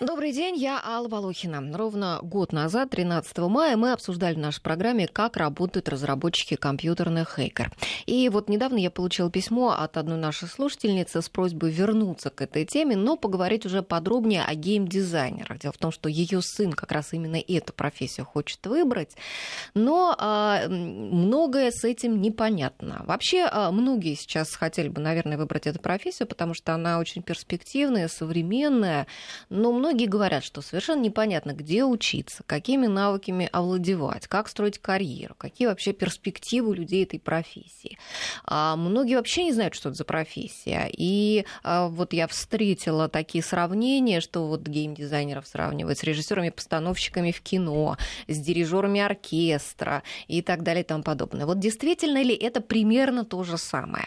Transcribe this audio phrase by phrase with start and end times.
[0.00, 1.76] Добрый день, я Алла Волохина.
[1.76, 7.70] Ровно год назад, 13 мая, мы обсуждали в нашей программе, как работают разработчики компьютерных хейкер.
[8.06, 12.64] И вот недавно я получила письмо от одной нашей слушательницы с просьбой вернуться к этой
[12.64, 15.58] теме, но поговорить уже подробнее о геймдизайнерах.
[15.58, 19.14] Дело в том, что ее сын как раз именно эту профессию хочет выбрать,
[19.74, 23.02] но а, многое с этим непонятно.
[23.06, 28.08] Вообще, а, многие сейчас хотели бы, наверное, выбрать эту профессию, потому что она очень перспективная,
[28.08, 29.06] современная,
[29.50, 35.34] но многие Многие говорят, что совершенно непонятно, где учиться, какими навыками овладевать, как строить карьеру,
[35.36, 37.98] какие вообще перспективы у людей этой профессии.
[38.44, 40.88] А многие вообще не знают, что это за профессия.
[40.96, 47.96] И а, вот я встретила такие сравнения, что вот геймдизайнеров сравнивают с режиссерами-постановщиками в кино,
[48.28, 51.46] с дирижерами оркестра и так далее и тому подобное.
[51.46, 54.06] Вот действительно ли это примерно то же самое?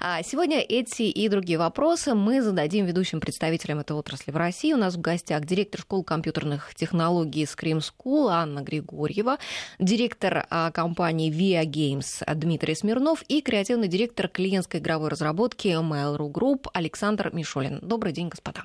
[0.00, 4.72] А сегодня эти и другие вопросы мы зададим ведущим представителям этой отрасли в России.
[4.72, 9.38] У нас в гостях гостях директор школы компьютерных технологий Scream School Анна Григорьева,
[9.78, 16.66] директор а, компании Via Games Дмитрий Смирнов и креативный директор клиентской игровой разработки Mail.ru Group
[16.74, 17.78] Александр Мишулин.
[17.80, 18.64] Добрый день, господа.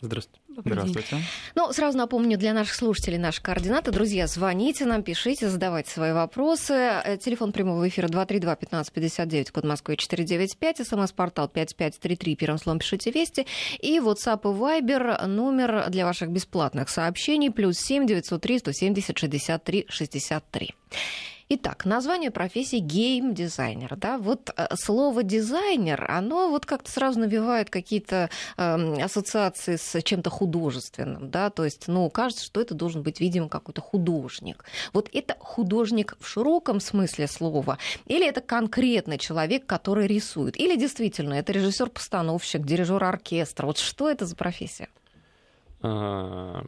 [0.00, 0.40] Здравствуйте.
[0.56, 1.16] Здравствуйте.
[1.56, 3.90] Ну, сразу напомню для наших слушателей наши координаты.
[3.90, 6.72] Друзья, звоните нам, пишите, задавайте свои вопросы.
[6.72, 13.46] Э, телефон прямого эфира 232-1559, код Москвы 495, смс-портал 5533, первым словом пишите «Вести».
[13.80, 20.74] И WhatsApp и Viber номер для ваших бесплатных сообщений плюс 7 903 170 63 63.
[21.50, 23.96] Итак, название профессии гейм-дизайнер.
[23.96, 24.18] Да?
[24.18, 31.30] Вот э, слово дизайнер, оно вот как-то сразу навевает какие-то э, ассоциации с чем-то художественным.
[31.30, 31.48] Да?
[31.48, 34.66] То есть, ну, кажется, что это должен быть, видимо, какой-то художник.
[34.92, 41.32] Вот это художник в широком смысле слова, или это конкретный человек, который рисует, или действительно
[41.32, 43.64] это режиссер-постановщик, дирижер оркестра.
[43.64, 44.90] Вот что это за профессия?
[45.80, 46.62] А,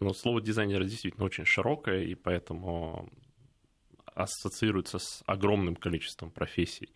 [0.00, 3.08] ну, слово дизайнер действительно очень широкое, и поэтому
[4.18, 6.90] ассоциируется с огромным количеством профессий.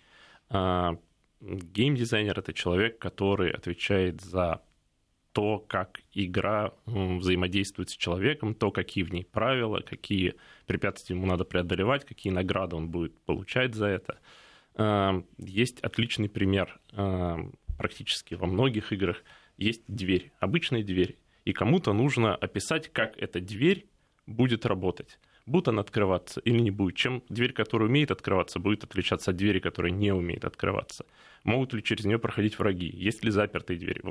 [0.48, 0.96] А,
[1.40, 4.62] геймдизайнер— это человек, который отвечает за
[5.32, 10.34] то, как игра взаимодействует с человеком, то, какие в ней правила, какие
[10.66, 14.18] препятствия ему надо преодолевать, какие награды он будет получать за это.
[14.74, 17.38] А, есть отличный пример а,
[17.78, 19.22] практически во многих играх.
[19.56, 23.86] Есть дверь, обычная дверь, и кому-то нужно описать, как эта дверь
[24.26, 29.30] будет работать будет она открываться или не будет, чем дверь, которая умеет открываться, будет отличаться
[29.30, 31.04] от двери, которая не умеет открываться.
[31.44, 34.02] Могут ли через нее проходить враги, есть ли запертые двери.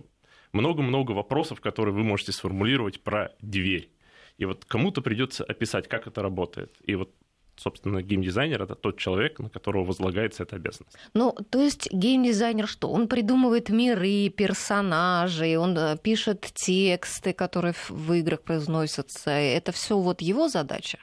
[0.52, 3.90] Много-много вопросов, которые вы можете сформулировать про дверь.
[4.38, 6.76] И вот кому-то придется описать, как это работает.
[6.84, 7.14] И вот
[7.62, 10.98] собственно, геймдизайнер— это тот человек, на которого возлагается эта обязанность.
[11.14, 12.90] Ну, то есть геймдизайнер что?
[12.90, 19.32] Он придумывает миры, персонажей, он э, пишет тексты, которые в играх произносятся.
[19.32, 20.98] Это все вот его задача?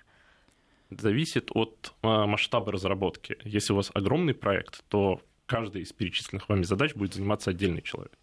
[0.90, 3.36] Зависит от а, масштаба разработки.
[3.44, 8.18] Если у вас огромный проект, то каждой из перечисленных вами задач будет заниматься отдельный человек.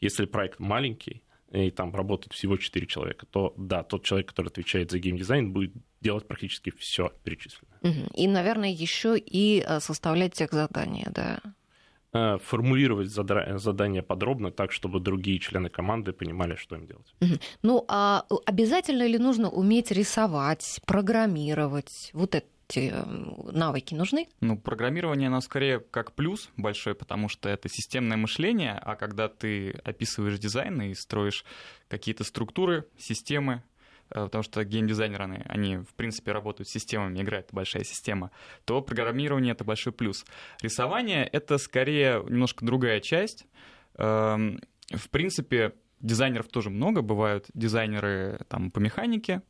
[0.00, 4.90] Если проект маленький, и там работает всего 4 человека, то да, тот человек, который отвечает
[4.90, 8.08] за геймдизайн, будет делать практически все перечисленное.
[8.14, 11.40] И, наверное, еще и э, составлять тех задания, да.
[12.14, 17.14] Э, формулировать задание подробно так, чтобы другие члены команды понимали, что им делать.
[17.62, 22.10] Ну, а обязательно ли нужно уметь рисовать, программировать?
[22.12, 22.46] Вот это
[23.52, 24.28] навыки нужны?
[24.40, 29.72] Ну, программирование, оно скорее как плюс большой, потому что это системное мышление, а когда ты
[29.84, 31.44] описываешь дизайн и строишь
[31.88, 33.71] какие-то структуры, системы, Э,
[34.12, 38.30] потому что геймдизайнеры, они, в принципе, работают с системами, играет большая система,
[38.64, 40.24] то программирование— это большой плюс.
[40.60, 43.46] Рисование— это скорее немножко другая часть.
[43.96, 49.42] Эм, в принципе, дизайнеров тоже много, бывают дизайнеры там, по механике,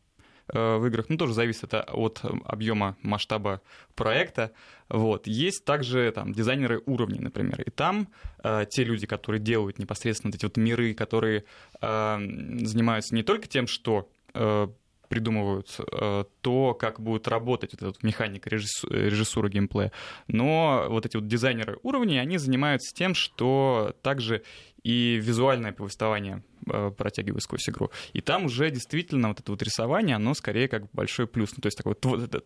[0.53, 3.62] э, в играх, ну, тоже зависит это от объема масштаба
[3.94, 4.53] проекта.
[4.89, 5.27] Вот.
[5.27, 7.62] Есть также там, дизайнеры уровней, например.
[7.62, 8.09] И там
[8.44, 11.44] э, те люди, которые делают непосредственно эти вот миры, которые
[11.81, 12.19] э,
[12.65, 14.69] занимаются не только тем, что Э,
[15.12, 19.93] придумывают э, то, как будет работать вот эта механика режиссура геймплея.
[20.26, 24.43] Но вот эти вот дизайнеры уровней, они занимаются тем, что также
[24.85, 27.91] и визуальное повествование э, протягивают сквозь игру.
[28.14, 31.50] И там уже действительно вот это вот рисование, оно скорее как большой плюс.
[31.55, 31.94] Ну, то есть такой,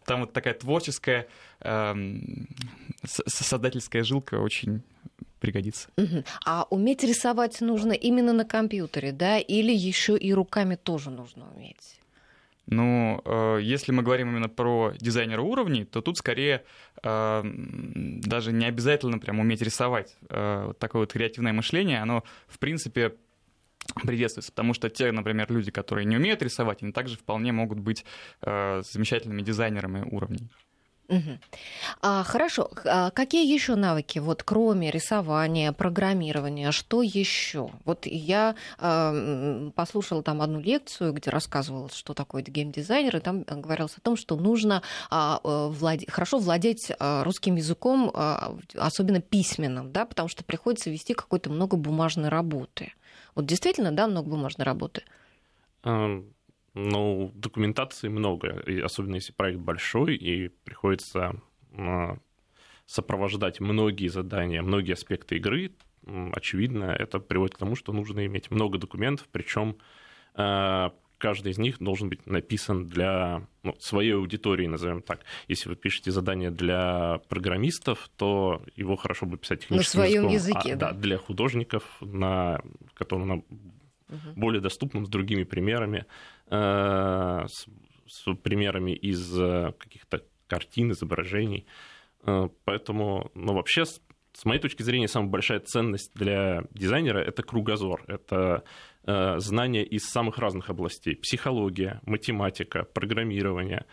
[0.05, 1.29] там вот такая творческая,
[1.61, 2.49] эм,
[3.05, 4.83] создательская жилка очень
[5.39, 5.89] пригодится.
[6.45, 12.01] А уметь рисовать нужно именно на компьютере, да, или еще и руками тоже нужно уметь?
[12.67, 16.65] Ну, э, если мы говорим именно про дизайнера уровней, то тут скорее
[17.03, 20.17] э, даже не обязательно прям уметь рисовать.
[20.29, 23.15] Э, вот такое вот креативное мышление, оно, в принципе,
[24.03, 28.05] приветствуется, потому что те, например, люди, которые не умеют рисовать, они также вполне могут быть
[28.43, 30.51] э, замечательными дизайнерами уровней.
[31.09, 31.39] Угу.
[32.03, 32.71] А, хорошо.
[32.85, 37.71] А какие еще навыки, вот кроме рисования, программирования, что еще?
[37.85, 43.97] Вот я э, послушала там одну лекцию, где рассказывалось, что такое геймдизайнер, и там говорилось
[43.97, 46.07] о том, что нужно а, э, владе...
[46.11, 51.77] хорошо владеть а, русским языком, а, особенно письменным, да, потому что приходится вести какой-то много
[51.77, 52.93] бумажной работы.
[53.35, 55.03] Вот действительно, да, много бумажной работы?
[56.79, 61.41] Ну, документации много, и особенно если проект большой, и приходится
[61.73, 62.19] а,
[62.85, 65.73] сопровождать многие задания, многие аспекты игры,
[66.05, 69.79] очевидно, это приводит к тому, что нужно иметь много документов, причем
[70.35, 75.21] а, каждый из них должен быть написан для ну, своей аудитории, назовем так.
[75.49, 80.59] Если вы пишете задание для программистов, то его хорошо бы писать техническим на своем языком,
[80.61, 80.93] языке, а, да.
[80.93, 82.61] да, для художников, на,
[82.93, 84.33] которым на угу.
[84.35, 86.05] более доступным, с другими примерами.
[86.49, 87.67] Э, с,
[88.07, 91.67] с примерами из э, каких-то картин, изображений.
[92.23, 98.05] Э, поэтому, ну, вообще, с моей точки зрения, самая большая ценность для дизайнера– это кругозор,
[98.07, 98.65] это
[99.39, 101.15] знания из самых разных областей.
[101.15, 103.87] Психология, математика, программирование,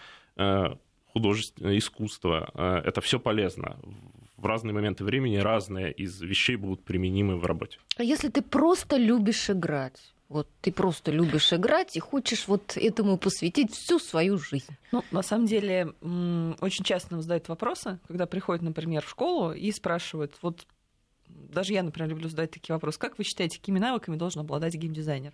[1.05, 2.51] художественное искусство.
[2.83, 3.77] Это все полезно.
[4.37, 7.77] В разные моменты времени разные из вещей будут применимы в работе.
[7.95, 10.12] А если ты просто любишь играть?
[10.29, 14.75] Вот ты просто любишь играть и хочешь вот этому посвятить всю свою жизнь.
[14.91, 15.93] Ну, на самом деле,
[16.59, 20.65] очень часто нам задают вопросы, когда приходят, например, в школу и спрашивают, вот
[21.27, 25.33] даже я, например, люблю задать такие вопросы, как вы считаете, какими навыками должен обладать геймдизайнер?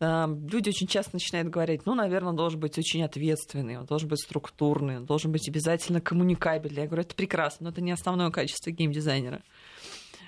[0.00, 4.20] Люди очень часто начинают говорить, ну, наверное, он должен быть очень ответственный, он должен быть
[4.20, 6.82] структурный, он должен быть обязательно коммуникабельный.
[6.82, 9.42] Я говорю, это прекрасно, но это не основное качество геймдизайнера.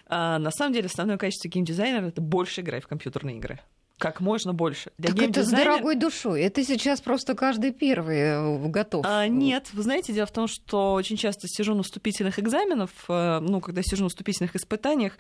[0.07, 3.59] А на самом деле основное качество геймдизайнера— это больше играть в компьютерные игры
[3.99, 4.93] как можно больше.
[4.99, 6.43] Для так это с дорогой душой.
[6.43, 9.07] Это сейчас просто каждый первый э, готов.
[9.09, 13.39] А, нет, вы знаете, дело в том, что очень часто сижу на вступительных экзаменах, э,
[13.41, 15.15] ну, когда сижу на вступительных испытаниях,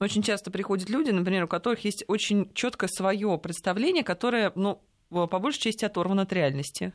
[0.00, 5.38] очень часто приходят люди, например, у которых есть очень четкое свое представление, которое, ну, по
[5.38, 6.92] большей части оторвано от реальности.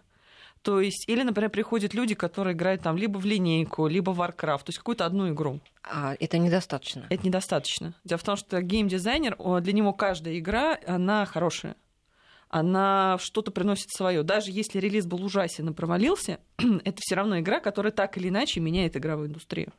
[0.62, 4.60] То есть, или, например, приходят люди, которые играют там либо в линейку, либо в Warcraft,
[4.60, 5.60] то есть какую-то одну игру.
[5.84, 7.08] А это недостаточно?
[7.10, 7.96] Это недостаточно.
[8.04, 11.76] Дело в том, что геймдизайнер, для него каждая игра, она хорошая.
[12.50, 14.24] Она что-то приносит свое.
[14.24, 18.60] Даже если релиз был ужасен и провалился, это все равно игра, которая так или иначе
[18.60, 19.72] меняет игровую индустрию.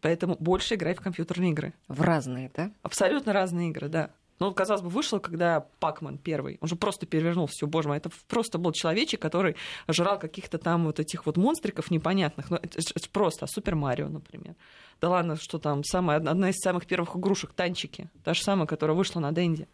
[0.00, 1.74] Поэтому больше играть в компьютерные игры.
[1.86, 2.72] В разные, да?
[2.82, 4.10] Абсолютно разные игры, да.
[4.38, 8.10] Ну, казалось бы, вышел, когда Пакман первый, он же просто перевернул все, боже мой, это
[8.28, 9.56] просто был человечек, который
[9.88, 14.08] жрал каких-то там вот этих вот монстриков непонятных, ну, это, это просто, а Супер Марио,
[14.08, 14.54] например.
[15.00, 18.96] Да ладно, что там, самая, одна из самых первых игрушек, танчики, та же самая, которая
[18.96, 19.68] вышла на Денде.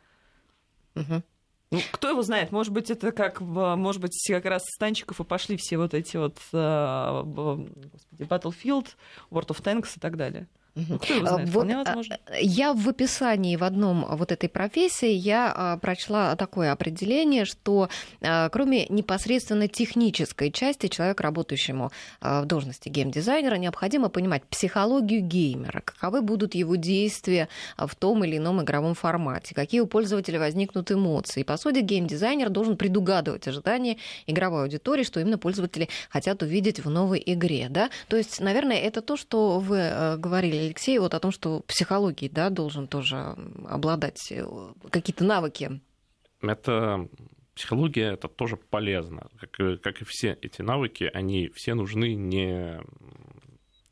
[0.95, 1.23] Угу.
[1.71, 5.25] Ну, кто его знает, может быть, это как, может быть, как раз с танчиков и
[5.25, 8.89] пошли все вот эти вот, э, господи, Battlefield,
[9.31, 10.47] World of Tanks и так далее.
[10.75, 12.19] Ну, знает, вот, возможно.
[12.41, 17.89] Я в описании в одном вот этой профессии я а, прочла такое определение, что
[18.21, 25.81] а, кроме непосредственно технической части человек, работающему а, в должности геймдизайнера, необходимо понимать психологию геймера,
[25.85, 27.49] каковы будут его действия
[27.79, 31.43] в том или ином игровом формате, какие у пользователя возникнут эмоции.
[31.43, 36.91] И, по сути, геймдизайнер должен предугадывать ожидания игровой аудитории, что именно пользователи хотят увидеть в
[36.91, 37.69] новой игре.
[37.71, 37.91] Да?
[38.09, 42.31] То есть, наверное, это то, что вы э, говорили Алексей, вот о том, что психологией
[42.31, 43.37] да, должен тоже
[43.69, 44.47] обладать э,
[44.91, 45.81] какие-то навыки.
[46.41, 47.09] Это
[47.55, 49.29] психология это тоже полезно.
[49.39, 52.81] Как, как и все эти навыки, они все нужны не,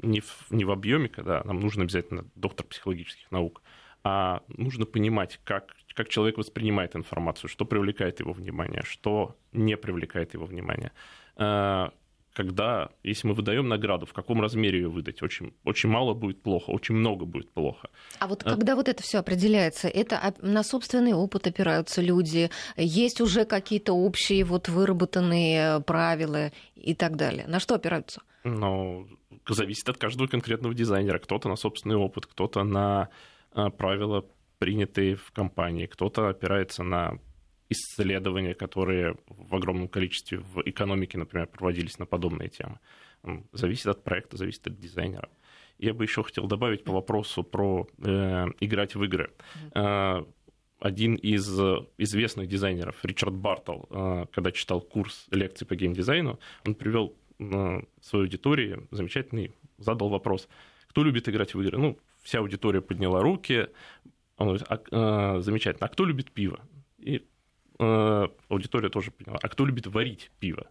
[0.01, 3.63] не, в, не в объеме, когда нам нужен обязательно доктор психологических наук,
[4.05, 10.35] а нужно понимать, как, как человек воспринимает информацию, что привлекает его внимание, что не привлекает
[10.35, 10.93] его внимание
[11.37, 11.91] э,
[12.33, 15.23] когда, если мы выдаем награду, в каком размере ее выдать?
[15.23, 17.89] Очень, очень мало будет плохо, очень много будет плохо.
[18.19, 18.77] А вот когда а...
[18.77, 24.69] вот это все определяется, это на собственный опыт опираются люди, есть уже какие-то общие вот
[24.69, 27.47] выработанные правила и так далее.
[27.47, 28.23] На что опираются?
[28.45, 29.07] Ну,
[29.49, 31.19] зависит от каждого конкретного дизайнера.
[31.19, 33.09] Кто-то на собственный опыт, кто-то на
[33.53, 34.25] а, правила,
[34.59, 37.19] принятые в компании, кто-то опирается на
[37.73, 42.79] исследования, которые в огромном количестве в экономике, например, проводились на подобные темы.
[43.53, 45.29] Зависит от проекта, зависит от дизайнера.
[45.79, 49.33] Я бы еще хотел добавить по вопросу про э, играть в игры.
[49.75, 50.25] Э,
[50.83, 51.49] один из
[51.99, 58.25] известных дизайнеров, Ричард Бартл, э, когда читал курс лекций по геймдизайну, он привел э, свою
[58.25, 60.49] аудиторию замечательный, задал вопрос,
[60.89, 61.79] кто любит играть в игры?
[61.79, 63.69] Ну, вся аудитория подняла руки,
[64.39, 66.61] Он говорит, а, э, замечательно, а кто любит пиво?
[66.99, 67.25] И
[67.79, 70.67] аудитория тоже поняла, а кто любит варить пиво?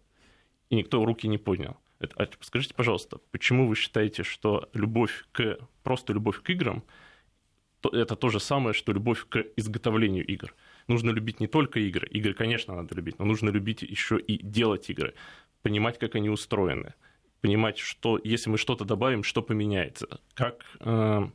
[0.70, 1.77] И никто руки не поднял.
[2.15, 6.84] А скажите, пожалуйста, почему вы считаете, что любовь к просто любовь к играм
[7.81, 10.55] то, это то же самое, что любовь к изготовлению игр?
[10.88, 12.08] Нужно любить не только игры.
[12.08, 15.13] Игры, конечно, надо любить, но нужно любить еще и делать игры,
[15.62, 16.93] понимать, как они устроены,
[17.41, 21.29] понимать, что если мы что-то добавим, что поменяется, как э,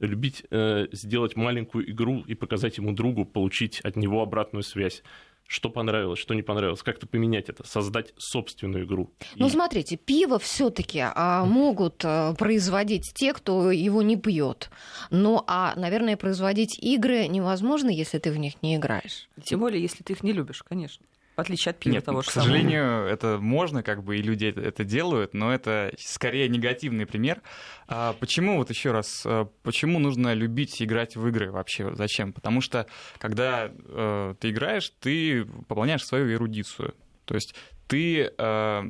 [0.00, 5.02] любить э, сделать маленькую игру и показать ему другу, получить от него обратную связь
[5.50, 9.10] что понравилось, что не понравилось, как-то поменять это, создать собственную игру.
[9.34, 9.50] Ну, и...
[9.50, 14.70] смотрите, пиво все-таки а, могут а, производить те, кто его не пьет.
[15.10, 19.28] Ну, а, наверное, производить игры невозможно, если ты в них не играешь.
[19.42, 21.04] Тем более, если ты их не любишь, конечно
[21.36, 23.06] в отличие от пива Нет, того к же сожалению, самого.
[23.06, 27.40] это можно, как бы, и люди это, это делают, но это скорее негативный пример.
[27.88, 31.94] А почему, вот еще раз, а почему нужно любить играть в игры вообще?
[31.94, 32.32] Зачем?
[32.32, 32.86] Потому что,
[33.18, 36.94] когда э, ты играешь, ты пополняешь свою эрудицию.
[37.24, 37.54] То есть
[37.86, 38.82] ты э,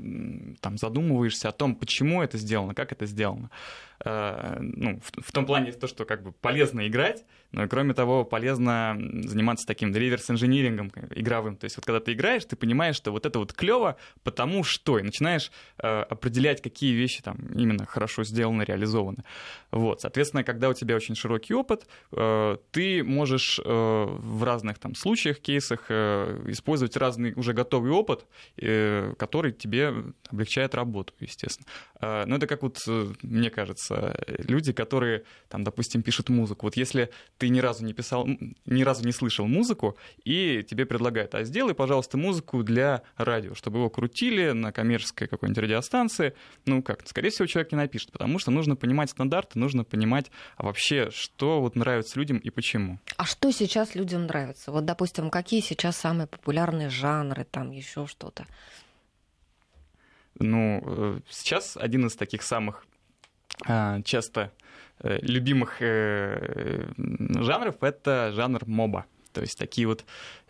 [0.60, 3.50] там задумываешься о том, почему это сделано, как это сделано.
[4.04, 8.24] Э, ну, в, в том плане то, что как бы полезно играть, но кроме того
[8.24, 11.56] полезно заниматься таким реверс-инжинирингом игровым.
[11.56, 14.98] То есть вот когда ты играешь, ты понимаешь, что вот это вот клево, потому что,
[14.98, 19.24] и начинаешь э, определять, какие вещи там именно хорошо сделаны, реализованы.
[19.70, 24.94] Вот, соответственно, когда у тебя очень широкий опыт, э, ты можешь э, в разных там
[24.94, 28.26] случаях, кейсах э, использовать разный уже готовый опыт,
[28.56, 29.92] э, который тебе
[30.30, 31.66] облегчает работу, естественно.
[32.00, 33.89] Э, но это как вот, э, мне кажется,
[34.26, 36.66] люди, которые, там, допустим, пишут музыку.
[36.66, 38.26] Вот если ты ни разу не писал,
[38.66, 43.78] ни разу не слышал музыку, и тебе предлагают, а сделай, пожалуйста, музыку для радио, чтобы
[43.78, 46.34] его крутили на коммерческой какой-нибудь радиостанции.
[46.66, 50.64] Ну как, скорее всего, человек не напишет, потому что нужно понимать стандарты, нужно понимать а
[50.64, 52.98] вообще, что вот нравится людям и почему.
[53.16, 54.72] А что сейчас людям нравится?
[54.72, 58.46] Вот, допустим, какие сейчас самые популярные жанры, там еще что-то?
[60.38, 62.86] Ну, э, сейчас один из таких самых
[64.04, 64.52] часто
[65.02, 69.06] Э, любимых э, жанров это жанр моба.
[69.32, 70.04] То есть такие вот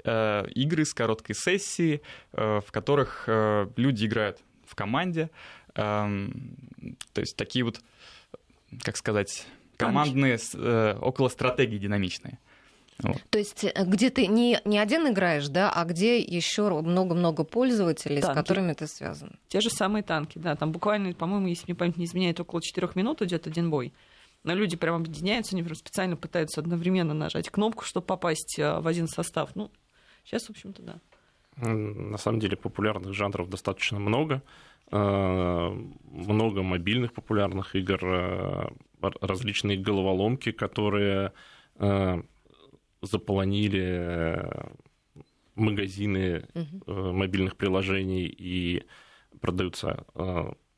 [0.04, 2.02] э, игры с короткой сессией,
[2.32, 3.28] в которых
[3.76, 5.30] люди играют в команде.
[5.74, 6.56] Эм,
[7.12, 7.80] то есть такие вот,
[8.82, 10.38] как сказать, командные,
[11.00, 12.38] около стратегии динамичные.
[13.02, 13.22] Вот.
[13.30, 18.32] То есть где ты не, не один играешь, да, а где еще много-много пользователей, танки.
[18.32, 19.38] с которыми ты связан.
[19.48, 20.56] Те же самые танки, да.
[20.56, 23.92] Там буквально, по-моему, если мне память не изменяет, около 4 минут идет один бой.
[24.42, 28.86] Но люди прям объединяются, они прям специально пытаются одновременно нажать кнопку, чтобы попасть э, в
[28.86, 29.54] один состав.
[29.54, 29.70] Ну,
[30.24, 31.00] сейчас, в общем-то, да.
[31.56, 34.42] На самом деле популярных жанров достаточно много.
[34.90, 35.68] Э,
[36.10, 38.68] много мобильных популярных игр, э,
[39.20, 41.32] различные головоломки, которые
[43.02, 44.50] заполонили
[45.54, 46.46] магазины
[46.86, 48.84] мобильных приложений и
[49.40, 50.04] продаются,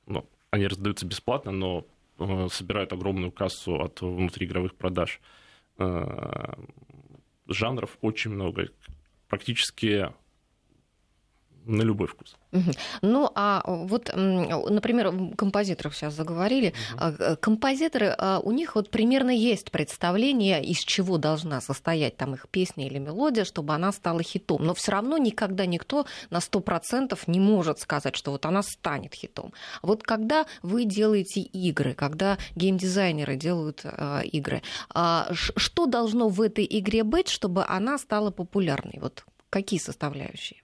[0.06, 1.86] ну, они раздаются бесплатно, но
[2.18, 5.20] Э, собирают огромную кассу от внутриигровых продаж.
[5.78, 6.54] Э,
[7.46, 8.68] жанров очень много.
[9.28, 10.12] Практически
[11.64, 12.36] на любой вкус.
[13.02, 16.74] Ну, а вот, например, композиторов сейчас заговорили.
[16.94, 17.36] Угу.
[17.40, 22.86] Композиторы, а, у них вот примерно есть представление, из чего должна состоять там их песня
[22.86, 24.64] или мелодия, чтобы она стала хитом.
[24.64, 29.52] Но все равно никогда никто на 100% не может сказать, что вот она станет хитом.
[29.82, 34.62] Вот когда вы делаете игры, когда геймдизайнеры делают э, игры,
[34.94, 38.98] э, что должно в этой игре быть, чтобы она стала популярной?
[39.00, 40.61] Вот какие составляющие?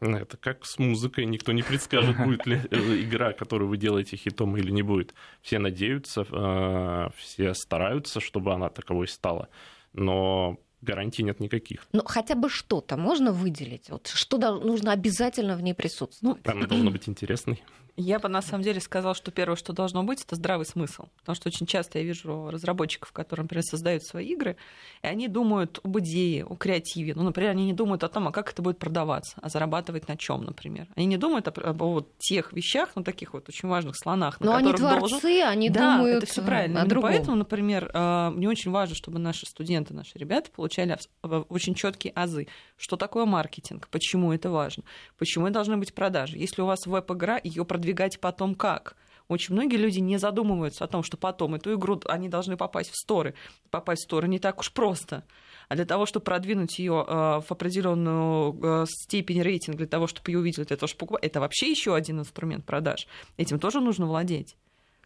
[0.00, 4.56] Это как с музыкой, никто не предскажет, будет ли э, игра, которую вы делаете хитом
[4.56, 5.14] или не будет.
[5.42, 9.48] Все надеются, э, все стараются, чтобы она таковой стала,
[9.92, 11.86] но гарантий нет никаких.
[11.92, 13.90] Ну, хотя бы что-то можно выделить?
[13.90, 16.40] Вот что нужно обязательно в ней присутствовать?
[16.44, 17.62] Ну, она должна быть интересной.
[18.00, 21.08] Я бы на самом деле сказала, что первое, что должно быть, это здравый смысл.
[21.18, 24.56] Потому что очень часто я вижу разработчиков, которые, например, создают свои игры,
[25.02, 27.14] и они думают об идее, о креативе.
[27.14, 30.16] Ну, например, они не думают о том, а как это будет продаваться, а зарабатывать на
[30.16, 30.88] чем, например.
[30.96, 34.46] Они не думают об, об вот тех вещах, ну, таких вот очень важных слонах, на
[34.46, 35.48] Но которых они творцы, должен...
[35.48, 36.82] они да, думают это все правильно.
[36.82, 37.10] о другом.
[37.10, 42.46] Поэтому, например, э, мне очень важно, чтобы наши студенты, наши ребята получали очень четкие азы.
[42.78, 43.88] Что такое маркетинг?
[43.90, 44.84] Почему это важно?
[45.18, 46.38] Почему должны быть продажи?
[46.38, 48.96] Если у вас веб-игра, ее продвигать потом как?
[49.28, 52.96] Очень многие люди не задумываются о том, что потом эту игру они должны попасть в
[52.96, 53.34] сторы.
[53.70, 55.22] Попасть в сторы не так уж просто.
[55.68, 60.32] А для того, чтобы продвинуть ее э, в определенную э, степень рейтинга, для того, чтобы
[60.32, 63.06] ее увидели, для того, чтобы покупать, это вообще еще один инструмент продаж.
[63.36, 64.56] Этим тоже нужно владеть.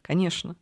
[0.00, 0.56] Конечно.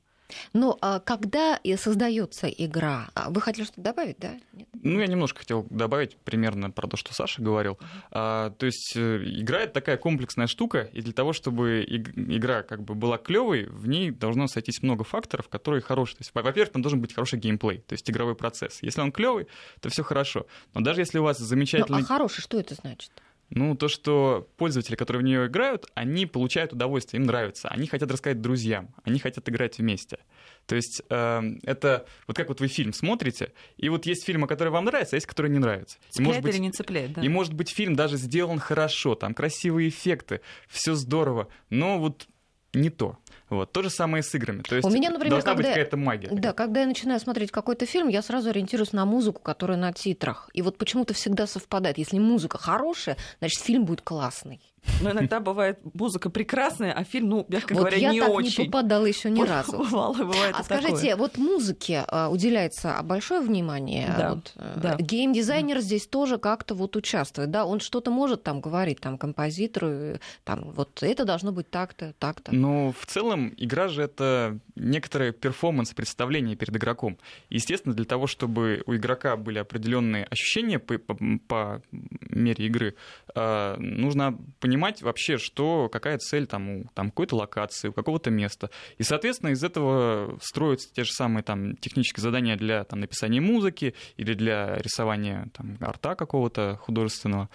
[0.52, 4.34] Ну, а когда создается игра, а вы хотели что-то добавить, да?
[4.52, 4.68] Нет?
[4.82, 7.72] Ну, я немножко хотел добавить примерно про то, что Саша говорил.
[7.72, 8.08] Uh-huh.
[8.10, 12.82] А, то есть э, игра это такая комплексная штука, и для того, чтобы игра как
[12.82, 16.16] бы была клевой, в ней должно сойтись много факторов, которые хорошие.
[16.16, 18.78] То есть, во-первых, там должен быть хороший геймплей, то есть игровой процесс.
[18.82, 19.46] Если он клевый,
[19.80, 20.46] то все хорошо.
[20.74, 21.98] Но даже если у вас замечательный...
[21.98, 23.10] Ну, а хороший, что это значит?
[23.54, 27.68] Ну, то, что пользователи, которые в нее играют, они получают удовольствие, им нравится.
[27.68, 30.18] Они хотят рассказать друзьям, они хотят играть вместе.
[30.66, 34.72] То есть э, это вот как вот вы фильм смотрите, и вот есть фильмы, которые
[34.72, 35.98] вам нравятся, а есть, которые не нравятся.
[36.08, 37.20] Цепляет и, может или не цепляет, да.
[37.20, 42.28] И может быть фильм даже сделан хорошо, там красивые эффекты, все здорово, но вот
[42.74, 43.18] не то.
[43.50, 43.70] Вот.
[43.72, 44.62] То же самое и с играми.
[44.62, 46.28] То есть У меня, например, должна когда, быть какая-то магия.
[46.32, 50.48] Да, когда я начинаю смотреть какой-то фильм, я сразу ориентируюсь на музыку, которая на титрах.
[50.54, 51.98] И вот почему-то всегда совпадает.
[51.98, 54.71] Если музыка хорошая, значит, фильм будет классный.
[55.00, 58.64] Но иногда бывает музыка прекрасная, а фильм, ну, мягко вот говоря, я не так не
[58.66, 59.78] попадала еще ни разу.
[59.78, 61.16] Бывало, бывает а скажите, такое.
[61.16, 64.12] вот музыке а, уделяется большое внимание?
[64.16, 64.96] Да, вот, э, да.
[64.96, 65.80] Геймдизайнер да.
[65.80, 67.64] здесь тоже как-то вот участвует, да?
[67.64, 72.54] Он что-то может там говорить, там, композитору, там, вот это должно быть так-то, так-то.
[72.54, 77.18] Ну, в целом, игра же это некоторое перформанс представление перед игроком.
[77.50, 81.82] Естественно, для того, чтобы у игрока были определенные ощущения по, по, по
[82.30, 82.94] мере игры,
[83.34, 88.70] э, нужно понимать вообще, что, какая цель там у там, какой-то локации, у какого-то места.
[88.98, 93.94] И, соответственно, из этого строятся те же самые там, технические задания для там, написания музыки
[94.16, 97.48] или для рисования там, арта какого-то художественного.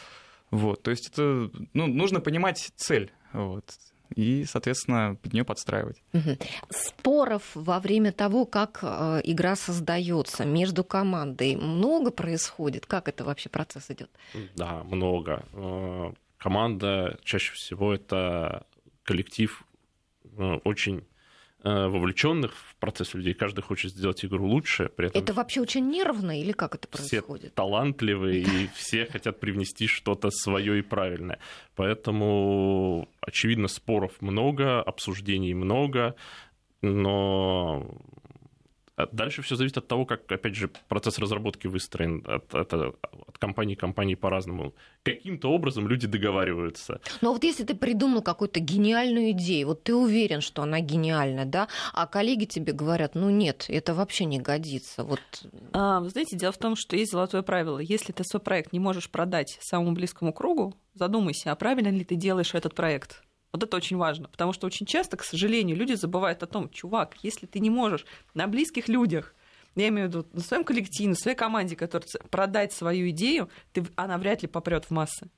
[0.50, 3.12] Вот, то есть это, ну, нужно понимать цель.
[3.34, 3.66] Вот
[4.16, 6.02] и, соответственно, под нее подстраивать.
[6.14, 6.38] Угу.
[6.70, 12.86] Споров во время того, как э, игра создается между командой, много происходит?
[12.86, 14.10] Как это вообще процесс идет?
[14.56, 15.44] Да, много.
[16.38, 18.66] Команда чаще всего это
[19.04, 19.64] коллектив
[20.38, 21.04] э, очень
[21.64, 23.34] Э, вовлеченных в процесс людей.
[23.34, 24.90] Каждый хочет сделать игру лучше.
[24.96, 27.46] При этом это вообще очень нервно или как это происходит?
[27.46, 31.40] Все талантливые и все хотят привнести что-то свое и правильное.
[31.76, 36.16] Поэтому, очевидно, споров много, обсуждений много,
[36.82, 37.86] но
[39.12, 43.76] дальше все зависит от того, как, опять же, процесс разработки выстроен от, от, от компании
[43.76, 44.74] к компании по-разному.
[45.04, 47.00] Каким-то образом люди договариваются.
[47.22, 51.68] Но вот если ты придумал какую-то гениальную идею, вот ты уверен, что она гениальна, да,
[51.94, 55.04] а коллеги тебе говорят, ну нет, это вообще не годится.
[55.04, 55.22] Вот...
[55.74, 57.80] А, вы знаете, дело в том, что есть золотое правило.
[57.80, 62.16] Если ты свой проект не можешь продать самому близкому кругу, задумайся, а правильно ли ты
[62.16, 63.24] делаешь этот проект.
[63.58, 67.16] Вот это очень важно, потому что очень часто, к сожалению, люди забывают о том, чувак,
[67.24, 69.34] если ты не можешь на близких людях
[69.76, 73.86] я имею в виду на своем коллективе, на своей команде, которая продать свою идею, ты,
[73.96, 75.30] она вряд ли попрет в массы.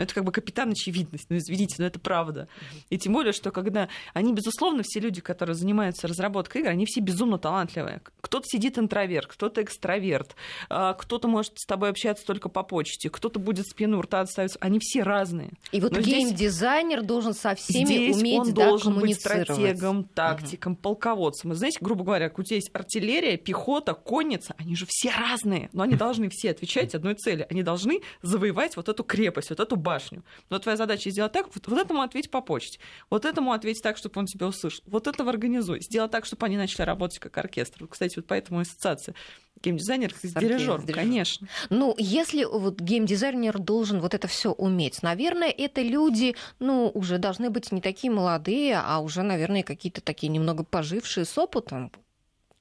[0.00, 2.48] Ну, это как бы капитан очевидность, ну, извините, но это правда.
[2.88, 7.00] И тем более, что когда они, безусловно, все люди, которые занимаются разработкой игр, они все
[7.00, 8.00] безумно талантливые.
[8.22, 10.36] Кто-то сидит интроверт, кто-то экстраверт,
[10.70, 14.56] а, кто-то может с тобой общаться только по почте, кто-то будет спину у рта отставить.
[14.60, 15.50] Они все разные.
[15.70, 20.80] И вот геймдизайнер должен со всеми здесь уметь он да, должен быть стратегом, тактиком, угу.
[20.80, 21.52] полководцем.
[21.52, 25.82] И знаете, грубо говоря, у тебя есть артиллерия, пехота, конница, они же все разные, но
[25.82, 27.46] они должны все отвечать одной цели.
[27.50, 30.22] Они должны завоевать вот эту крепость, вот эту башню.
[30.50, 32.78] Но твоя задача сделать так, вот, вот этому ответь по почте,
[33.10, 36.56] вот этому ответь так, чтобы он тебя услышал, вот этого организуй, сделать так, чтобы они
[36.56, 37.86] начали работать как оркестр.
[37.88, 39.14] Кстати, вот поэтому ассоциация
[39.62, 41.48] геймдизайнер с дирижером, конечно.
[41.70, 47.50] Ну, если вот геймдизайнер должен вот это все уметь, наверное, это люди, ну, уже должны
[47.50, 51.90] быть не такие молодые, а уже, наверное, какие-то такие немного пожившие с опытом,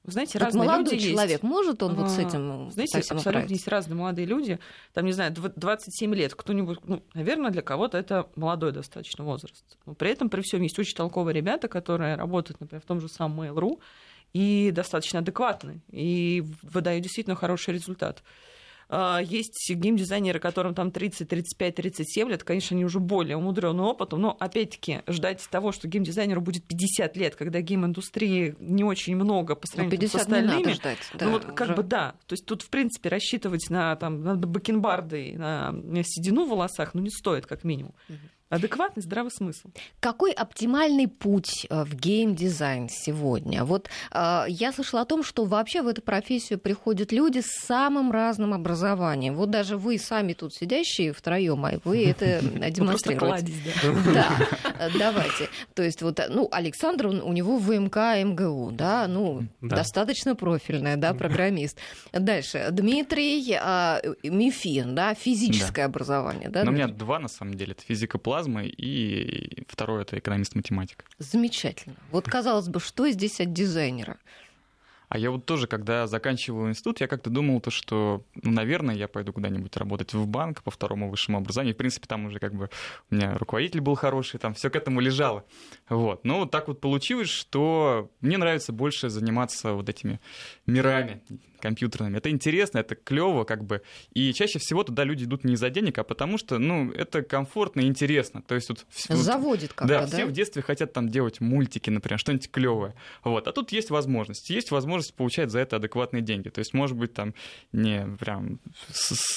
[0.06, 1.44] знаете, так разные молодой люди человек есть.
[1.44, 3.54] может он вот с этим Знаете, абсолютно управиться?
[3.54, 4.60] есть разные молодые люди.
[4.94, 6.36] Там, не знаю, 27 лет.
[6.36, 9.64] Кто-нибудь, ну, наверное, для кого-то это молодой достаточно возраст.
[9.86, 13.10] Но при этом, при всем есть очень толковые ребята, которые работают, например, в том же
[13.10, 13.80] самом Mail.ru,
[14.34, 18.24] и достаточно адекватны, и выдают действительно хороший результат.
[18.92, 24.20] А, есть геймдизайнеры, которым там 30, 35, 37 лет, конечно, они уже более умудренный опытом,
[24.22, 29.68] но опять-таки ждать того, что геймдизайнеру будет 50 лет, когда гейм-индустрии не очень много по
[29.68, 30.72] ну, сравнению с остальными.
[30.72, 31.76] Ждать, да, ну вот как уже.
[31.76, 32.16] бы да.
[32.26, 35.72] То есть тут, в принципе, рассчитывать на, там, на бакенбарды, на
[36.04, 37.94] седину в волосах, ну не стоит, как минимум.
[38.10, 38.18] Угу.
[38.50, 39.70] Адекватный здравый смысл.
[40.00, 43.64] Какой оптимальный путь э, в геймдизайн сегодня?
[43.64, 48.12] Вот э, я слышала о том, что вообще в эту профессию приходят люди с самым
[48.12, 49.36] разным образованием.
[49.36, 53.54] Вот даже вы сами тут сидящие втроем, а вы это демонстрируете.
[54.12, 54.32] Да,
[54.80, 55.50] э, давайте.
[55.76, 61.78] То есть вот, ну, Александр, у него ВМК МГУ, да, ну, достаточно профильная, да, программист.
[62.12, 62.70] Дальше.
[62.72, 68.39] Дмитрий э, Мифин, да, физическое образование, у меня два, на самом деле, это физика плазма
[68.40, 71.04] плазмы, и второе— это экономист-математик.
[71.18, 71.96] Замечательно.
[72.12, 74.18] Вот, казалось бы, что здесь от дизайнера?
[75.10, 79.08] А я вот тоже, когда заканчивал институт, я как-то думал, то, что, ну, наверное, я
[79.08, 81.74] пойду куда-нибудь работать в банк по второму высшему образованию.
[81.74, 82.70] В принципе, там уже как бы
[83.10, 85.46] у меня руководитель был хороший, там все к этому лежало.
[85.90, 86.24] Вот.
[86.24, 90.20] Но вот так вот получилось, что мне нравится больше заниматься вот этими
[90.68, 91.24] мирами,
[91.60, 92.18] компьютерными.
[92.18, 93.82] Это интересно, это клево, как бы.
[94.14, 97.82] И чаще всего туда люди идут не из-за денег, а потому что, ну, это комфортно
[97.82, 98.42] и интересно.
[98.42, 98.86] То есть вот...
[99.10, 100.02] Заводит как-то, да?
[100.02, 102.96] Да, все в детстве хотят там делать мультики, например, что-нибудь клевое.
[103.24, 103.48] Вот.
[103.48, 104.50] А тут есть возможность.
[104.50, 106.50] Есть возможность получать за это адекватные деньги.
[106.50, 107.34] То есть, может быть, там
[107.72, 108.60] не прям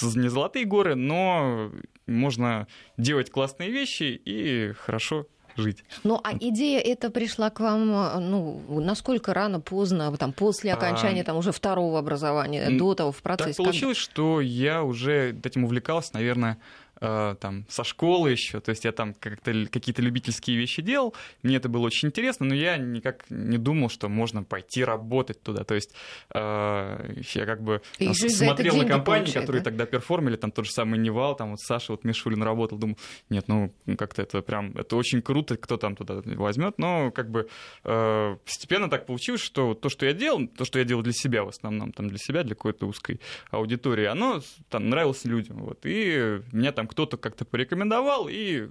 [0.03, 1.71] не золотые горы, но
[2.07, 5.85] можно делать классные вещи и хорошо жить.
[6.05, 7.87] Ну, а идея эта пришла к вам,
[8.31, 11.25] ну, насколько рано, поздно, там, после а, окончания, а...
[11.25, 13.57] там, уже второго образования, до того, в процессе?
[13.57, 14.05] Так получилось, как...
[14.05, 16.59] что я уже этим увлекался, наверное, Э,
[17.03, 21.69] там, со школы еще, то есть я там как-то какие-то любительские вещи делал, мне это
[21.69, 25.95] было очень интересно, но я никак не думал, что можно пойти работать туда, то есть
[26.33, 29.71] э, я как бы там, смотрел на компании, которые да?
[29.71, 32.97] тогда перформили, там тот же самый Нивал, там вот Саша вот Мишулин работал, думал,
[33.31, 37.49] нет, ну как-то это прям, это очень круто, кто там туда возьмет, но как бы
[37.85, 41.43] э, постепенно так получилось, что то, что я делал, то, что я делал для себя
[41.43, 46.41] в основном, там для себя, для какой-то узкой аудитории, оно там нравилось людям, вот, и
[46.53, 48.68] меня там кто-то как-то порекомендовал, и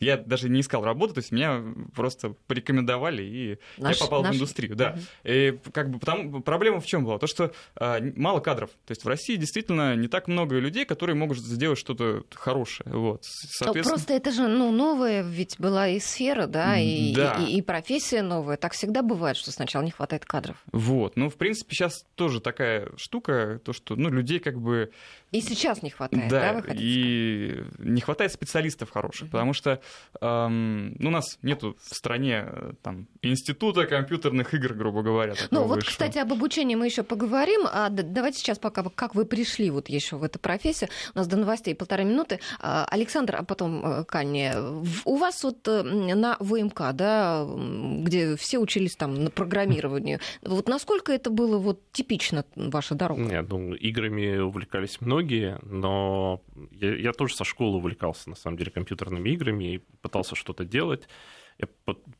[0.00, 1.62] я даже не искал работу, то есть меня
[1.94, 4.32] просто порекомендовали, и наш, я попал наш...
[4.32, 4.74] в индустрию.
[4.74, 4.90] Да.
[4.90, 5.00] Угу.
[5.24, 7.18] И как бы потому, проблема в чем была?
[7.18, 8.70] То, что а, мало кадров.
[8.86, 12.90] То есть в России действительно не так много людей, которые могут сделать что-то хорошее.
[12.92, 13.20] Вот.
[13.22, 13.96] Соответственно...
[13.96, 17.34] Просто это же ну, новая ведь была и сфера, да, и, да.
[17.34, 18.56] И, и профессия новая.
[18.56, 20.56] Так всегда бывает, что сначала не хватает кадров.
[20.72, 21.16] Вот.
[21.16, 24.90] Ну, в принципе, сейчас тоже такая штука, то, что ну, людей как бы
[25.34, 29.32] и сейчас не хватает, да, да вы и не хватает специалистов хороших, mm-hmm.
[29.32, 29.80] потому что
[30.20, 35.34] эм, ну, у нас нету в стране э, там института компьютерных игр, грубо говоря.
[35.50, 35.90] Ну вот, высшего.
[35.90, 37.62] кстати, об обучении мы еще поговорим.
[37.66, 40.88] А давайте сейчас пока как вы пришли вот еще в эту профессию.
[41.16, 42.38] У нас до новостей полторы минуты.
[42.60, 44.52] А, Александр, а потом э, Канни,
[45.04, 51.12] у вас вот э, на ВМК, да, где все учились там на программированию, вот насколько
[51.12, 53.22] это было вот типично ваша дорога?
[53.22, 58.56] Нет, ну, играми увлекались многие многие, но я, я тоже со школы увлекался, на самом
[58.56, 61.08] деле, компьютерными играми и пытался что-то делать.
[61.58, 61.68] Я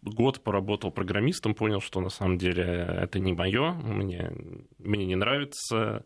[0.03, 4.33] год поработал программистом, понял, что на самом деле это не мое, мне,
[4.79, 6.05] мне не нравится.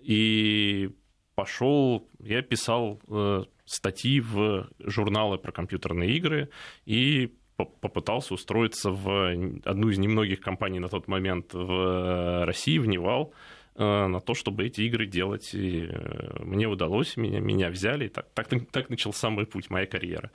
[0.00, 0.90] И
[1.34, 6.48] пошел, я писал э, статьи в журналы про компьютерные игры
[6.86, 9.32] и попытался устроиться в
[9.64, 13.34] одну из немногих компаний на тот момент в России, в Невал.
[13.34, 15.54] Э, на то, чтобы эти игры делать.
[15.54, 18.06] И э, мне удалось, меня, меня взяли.
[18.06, 20.30] И так, так, так начался мой путь, моя карьера.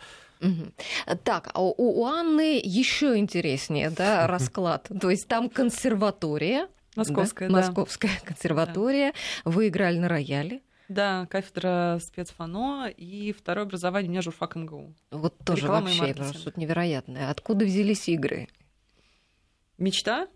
[1.24, 4.90] Так, а у, у Анны еще интереснее, да, расклад.
[5.00, 6.68] То есть там консерватория.
[6.96, 7.56] Московская, да.
[7.56, 9.14] Московская консерватория.
[9.44, 10.62] Вы играли на рояле.
[10.88, 14.94] Да, кафедра спецфано и второе образование у меня журфак МГУ.
[15.12, 17.32] Вот тоже Реклама вообще что-то невероятное.
[17.32, 18.48] Откуда взялись игры?
[19.78, 20.28] Мечта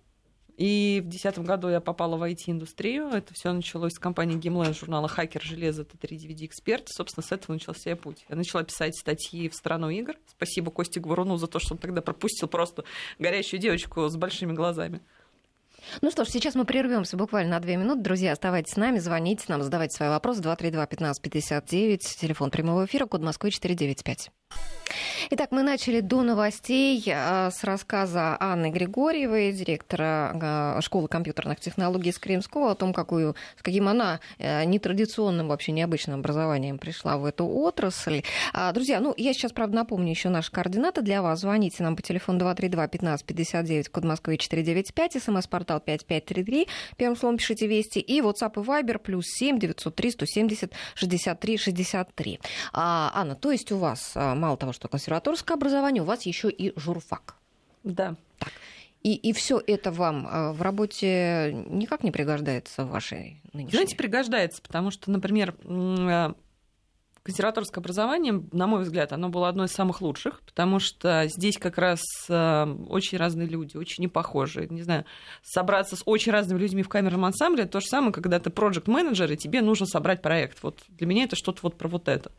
[0.59, 3.07] и в 2010 году я попала в IT-индустрию.
[3.07, 6.89] Это все началось с компании Gimlet, журнала «Хакер железа», Т3 DVD Эксперт.
[6.89, 8.25] Собственно, с этого начался путь.
[8.27, 10.15] Я начала писать статьи в страну игр.
[10.27, 12.83] Спасибо Косте Гваруну за то, что он тогда пропустил просто
[13.19, 14.99] горящую девочку с большими глазами.
[16.01, 18.01] Ну что ж, сейчас мы прервемся буквально на две минуты.
[18.01, 20.41] Друзья, оставайтесь с нами, звоните нам, задавайте свои вопросы.
[20.41, 24.29] 232-1559, телефон прямого эфира, код Москвы 495.
[25.31, 32.09] Итак, мы начали до новостей а, с рассказа Анны Григорьевой, директора а, школы компьютерных технологий
[32.09, 37.25] из Крымского, о том, какую, с каким она э, нетрадиционным, вообще необычным образованием пришла в
[37.25, 38.23] эту отрасль.
[38.53, 41.41] А, друзья, ну, я сейчас, правда, напомню еще наши координаты для вас.
[41.41, 48.19] Звоните нам по телефону 232-1559, код Москвы 495, смс-портал 5533, первым словом пишите «Вести», и
[48.21, 52.39] WhatsApp и Viber плюс 7 903 170 63 63.
[52.73, 56.77] А, Анна, то есть у вас мало того, что консерваторское образование, у вас еще и
[56.79, 57.35] журфак.
[57.83, 58.15] Да.
[58.39, 58.51] Так.
[59.03, 63.77] И, и все это вам а, в работе никак не пригождается в вашей нынешней?
[63.77, 66.33] Знаете, пригождается, потому что, например, а,
[67.23, 71.77] консерваторское образование, на мой взгляд, оно было одно из самых лучших, потому что здесь как
[71.77, 74.67] раз а, очень разные люди, очень непохожие.
[74.67, 75.05] Не знаю,
[75.43, 79.37] собраться с очень разными людьми в камерном ансамбле, то же самое, когда ты проект-менеджер, и
[79.37, 80.61] тебе нужно собрать проект.
[80.61, 82.33] Вот для меня это что-то вот про вот это.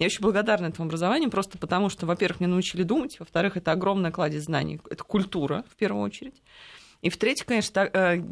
[0.00, 4.10] Я очень благодарна этому образованию, просто потому что, во-первых, мне научили думать, во-вторых, это огромная
[4.10, 6.42] кладезь знаний, это культура, в первую очередь.
[7.02, 8.22] И в-третьих, конечно, э,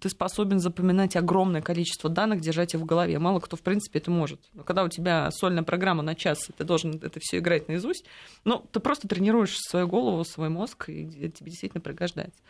[0.00, 3.18] ты способен запоминать огромное количество данных, держать их в голове.
[3.18, 4.40] Мало кто, в принципе, это может.
[4.54, 8.06] Но когда у тебя сольная программа на час, ты должен это все играть наизусть,
[8.44, 12.40] ну, ты просто тренируешь свою голову, свой мозг, и тебе действительно пригождается.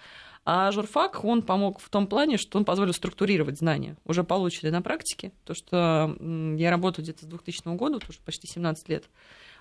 [0.45, 4.83] А журфак, он помог в том плане, что он позволил структурировать знания, уже полученные на
[4.83, 5.33] практике.
[5.45, 6.17] То, что
[6.57, 9.05] я работаю где-то с 2000 года, тоже почти 17 лет,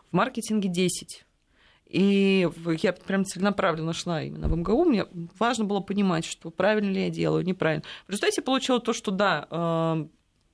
[0.09, 1.25] в маркетинге 10.
[1.89, 2.47] И
[2.81, 4.85] я прям целенаправленно шла именно в МГУ.
[4.85, 5.05] Мне
[5.39, 7.83] важно было понимать, что правильно ли я делаю, неправильно.
[8.05, 10.07] В результате я получила то, что да, э,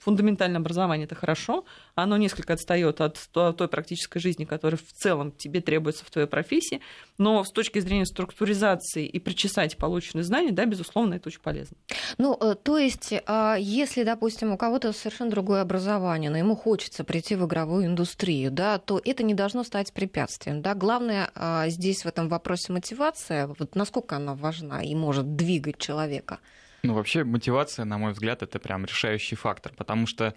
[0.06, 1.66] фундаментальное образование это хорошо,
[1.96, 6.80] оно несколько отстает от той практической жизни, которая в целом тебе требуется в твоей профессии,
[7.18, 11.76] но с точки зрения структуризации и причесать полученные знания, да, безусловно, это очень полезно.
[12.20, 17.04] Ну, э, то есть, а, если, допустим, у кого-то совершенно другое образование, но ему хочется
[17.04, 20.76] прийти в игровую индустрию, да, то это не должно стать препятствием, да.
[20.76, 26.40] Главное а, здесь в этом вопросе мотивация, вот насколько она важна и может двигать человека.
[26.88, 30.34] Ну, вообще, мотивация, на мой взгляд, это прям решающий фактор, потому что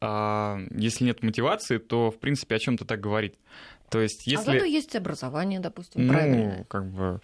[0.00, 3.34] э, если нет мотивации, то, в принципе, о чем то так говорить.
[3.90, 4.50] То есть, а если...
[4.50, 6.64] А зато есть образование, допустим, ну, правильно.
[6.68, 7.20] как бы...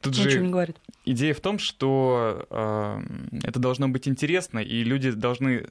[0.00, 0.76] Тут Ничего же не говорит.
[1.04, 3.00] идея в том, что э,
[3.44, 5.68] это должно быть интересно, и люди должны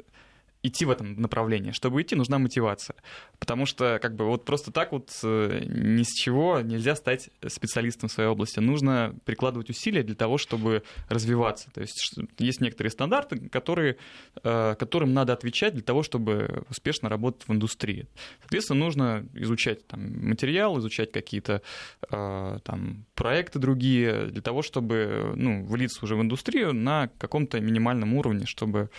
[0.68, 1.72] идти в этом направлении.
[1.72, 2.96] Чтобы идти, нужна мотивация.
[3.40, 8.10] Потому что как бы вот просто так вот э, ни с чего нельзя стать специалистом
[8.10, 8.60] в своей области.
[8.60, 11.70] Нужно прикладывать усилия для того, чтобы развиваться.
[11.72, 13.98] То есть есть некоторые стандарты, которые,
[14.44, 18.08] э, которым надо отвечать для того, чтобы успешно работать в индустрии.
[18.42, 21.62] Соответственно, нужно изучать там, материал, изучать какие-то
[22.10, 28.14] э, там, проекты другие для того, чтобы ну, влиться уже в индустрию на каком-то минимальном
[28.14, 28.90] уровне, чтобы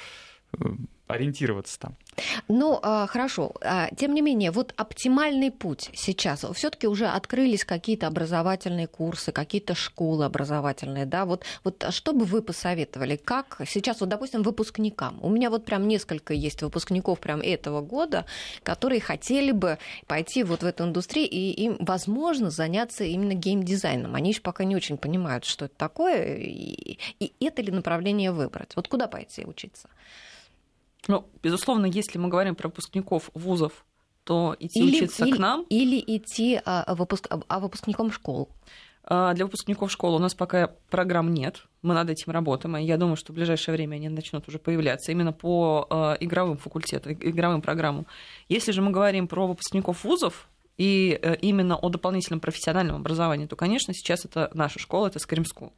[1.07, 1.97] ориентироваться там.
[2.49, 3.53] Ну, а, хорошо.
[3.61, 6.45] А, тем не менее, вот оптимальный путь сейчас.
[6.55, 11.25] Все-таки уже открылись какие-то образовательные курсы, какие-то школы образовательные, да?
[11.25, 13.17] Вот, вот что бы вы посоветовали?
[13.17, 15.19] Как сейчас, вот, допустим, выпускникам?
[15.23, 18.25] У меня вот прям несколько есть выпускников прям этого года,
[18.63, 24.15] которые хотели бы пойти вот в эту индустрию, и им, возможно, заняться именно геймдизайном.
[24.15, 28.75] Они еще пока не очень понимают, что это такое, и, и это ли направление выбрать.
[28.75, 29.89] Вот куда пойти учиться?
[31.09, 33.85] Ну, безусловно, если мы говорим про выпускников вузов,
[34.25, 35.65] то идти или, учиться или, к нам.
[35.69, 38.49] Или идти а, выпуск, а выпускником школ.
[39.05, 41.67] А, для выпускников школы у нас пока программ нет.
[41.83, 42.77] Мы над этим работаем.
[42.77, 46.59] И я думаю, что в ближайшее время они начнут уже появляться именно по а, игровым
[46.59, 48.07] факультетам, игровым программам.
[48.49, 53.57] Если же мы говорим про выпускников вузов, и э, именно о дополнительном профессиональном образовании, то,
[53.57, 55.19] конечно, сейчас это наша школа, это.
[55.19, 55.71] А,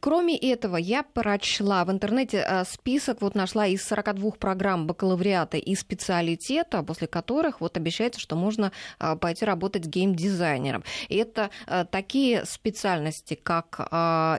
[0.00, 5.74] кроме этого, я прочла в интернете а, список, вот нашла из 42 программ бакалавриата и
[5.74, 10.84] специалитета, после которых вот обещается, что можно а, пойти работать геймдизайнером.
[11.08, 11.50] И это
[11.90, 13.78] такие специальности, как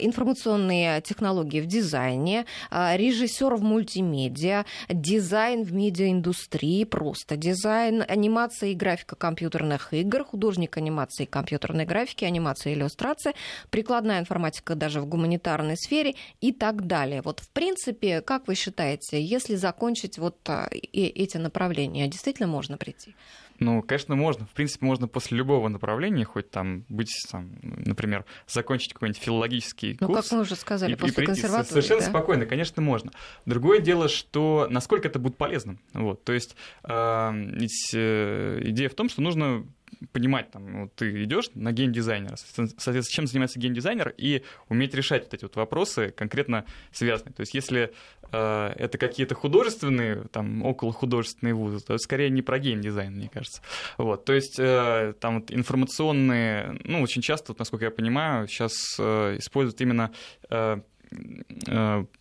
[0.02, 9.16] информационные технологии в дизайне, режиссер в мультимедиа, дизайн в медиаиндустрии, просто дизайн, анимация и графика
[9.16, 13.34] компьютерных игр, художник анимации и компьютерной графики, анимация и иллюстрация,
[13.70, 17.22] прикладная прикладная информатика даже в гуманитарной сфере и так далее.
[17.22, 23.14] Вот в принципе, как вы считаете, если закончить вот а, эти направления, действительно можно прийти?
[23.60, 24.46] Ну, конечно, можно.
[24.46, 30.08] В принципе, можно после любого направления, хоть там быть, там, например, закончить какой-нибудь филологический ну,
[30.08, 30.18] курс.
[30.18, 31.70] Ну, как мы уже сказали, и, после и консерватории.
[31.70, 32.08] Совершенно да?
[32.08, 33.12] спокойно, конечно, можно.
[33.46, 35.80] Другое дело, что насколько это будет полезным.
[35.94, 36.24] Вот.
[36.24, 39.66] То есть э, ведь, э, идея в том, что нужно
[40.12, 45.34] понимать, там, вот ты идешь на геймдизайнера, соответственно, чем занимается геймдизайнер, и уметь решать вот
[45.34, 47.34] эти вот вопросы конкретно связанные.
[47.34, 47.94] То есть если
[48.32, 53.30] э, это какие-то художественные, там, около художественные вузы, то это скорее не про геймдизайн, мне
[53.30, 53.62] кажется.
[53.98, 58.74] Вот, то есть э, там вот информационные, ну, очень часто, вот, насколько я понимаю, сейчас
[59.00, 60.12] э, используют именно
[60.50, 60.82] Э,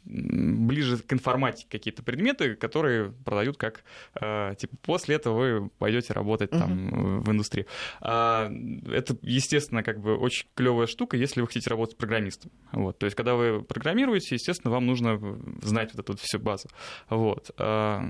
[0.05, 3.85] ближе к информатике какие-то предметы, которые продают как
[4.21, 7.21] э, типа после этого вы пойдете работать там uh-huh.
[7.21, 7.67] в индустрии.
[8.01, 8.51] А,
[8.91, 12.51] это, естественно, как бы очень клевая штука, если вы хотите работать программистом.
[12.73, 12.99] Вот.
[12.99, 15.19] То есть, когда вы программируете, естественно, вам нужно
[15.63, 16.69] знать вот эту вот всю базу.
[17.09, 17.51] Вот.
[17.59, 18.05] А,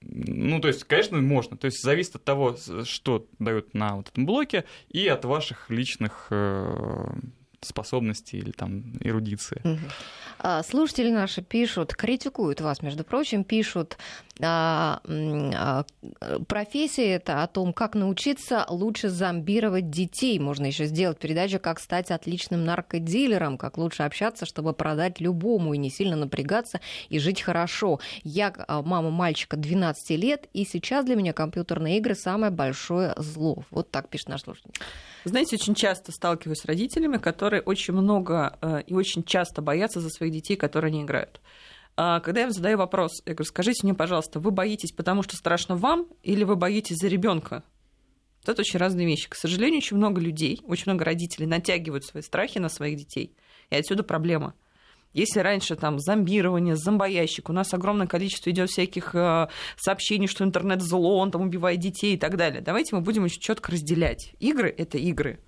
[0.00, 1.56] ну, то есть, конечно, можно.
[1.56, 6.28] То есть, зависит от того, что дают на вот этом блоке, и от ваших личных
[6.30, 7.06] э,
[7.62, 9.62] способности или там эрудиции.
[10.64, 13.98] Слушатели наши пишут, критикуют вас, между прочим, пишут,
[14.42, 15.84] а,
[16.46, 20.38] профессия это о том, как научиться лучше зомбировать детей.
[20.38, 25.78] Можно еще сделать передачу, как стать отличным наркодилером, как лучше общаться, чтобы продать любому и
[25.78, 28.00] не сильно напрягаться и жить хорошо.
[28.22, 33.64] Я а, мама мальчика 12 лет, и сейчас для меня компьютерные игры самое большое зло.
[33.70, 34.70] Вот так пишет наш слушатель.
[35.24, 40.08] Знаете, очень часто сталкиваюсь с родителями, которые очень много э, и очень часто боятся за
[40.08, 41.40] своих детей, которые они играют.
[42.02, 45.36] А, когда я им задаю вопрос, я говорю, скажите мне, пожалуйста, вы боитесь, потому что
[45.36, 47.62] страшно вам, или вы боитесь за ребенка?
[48.46, 49.28] Это очень разные вещи.
[49.28, 53.36] К сожалению, очень много людей, очень много родителей натягивают свои страхи на своих детей.
[53.68, 54.54] И отсюда проблема.
[55.12, 60.80] Если раньше там зомбирование, зомбоящик, у нас огромное количество идет всяких э, сообщений, что интернет
[60.80, 62.62] зло, он там убивает детей и так далее.
[62.62, 64.32] Давайте мы будем очень четко разделять.
[64.38, 65.38] Игры это игры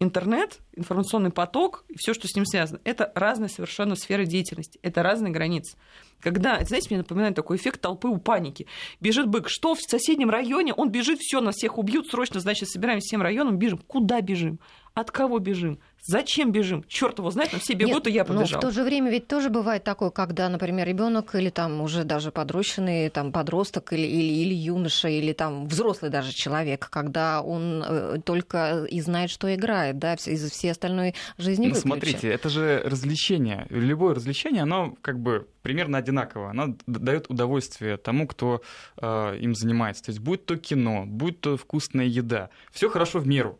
[0.00, 5.02] интернет, информационный поток и все, что с ним связано, это разные совершенно сферы деятельности, это
[5.02, 5.76] разные границы.
[6.20, 8.66] Когда, знаете, мне напоминает такой эффект толпы у паники.
[9.00, 13.00] Бежит бык, что в соседнем районе, он бежит, все, нас всех убьют, срочно, значит, собираем
[13.00, 13.78] всем районом, бежим.
[13.78, 14.60] Куда бежим?
[14.94, 15.78] От кого бежим?
[16.02, 16.84] Зачем бежим?
[16.88, 18.48] Черт его знает, на все бегут, Нет, и я побежал.
[18.52, 22.04] Но в то же время ведь тоже бывает такое, когда, например, ребенок или там уже
[22.04, 27.82] даже подрощенный там подросток или, или, или юноша или там взрослый даже человек, когда он
[27.86, 32.82] э, только и знает, что играет, да, из всей остальной жизни ну, Смотрите, это же
[32.84, 33.66] развлечение.
[33.70, 36.50] Любое развлечение, оно как бы примерно одинаково.
[36.50, 38.62] Оно дает удовольствие тому, кто
[38.96, 40.04] э, им занимается.
[40.04, 43.58] То есть будь то кино, будь то вкусная еда, все хорошо в меру.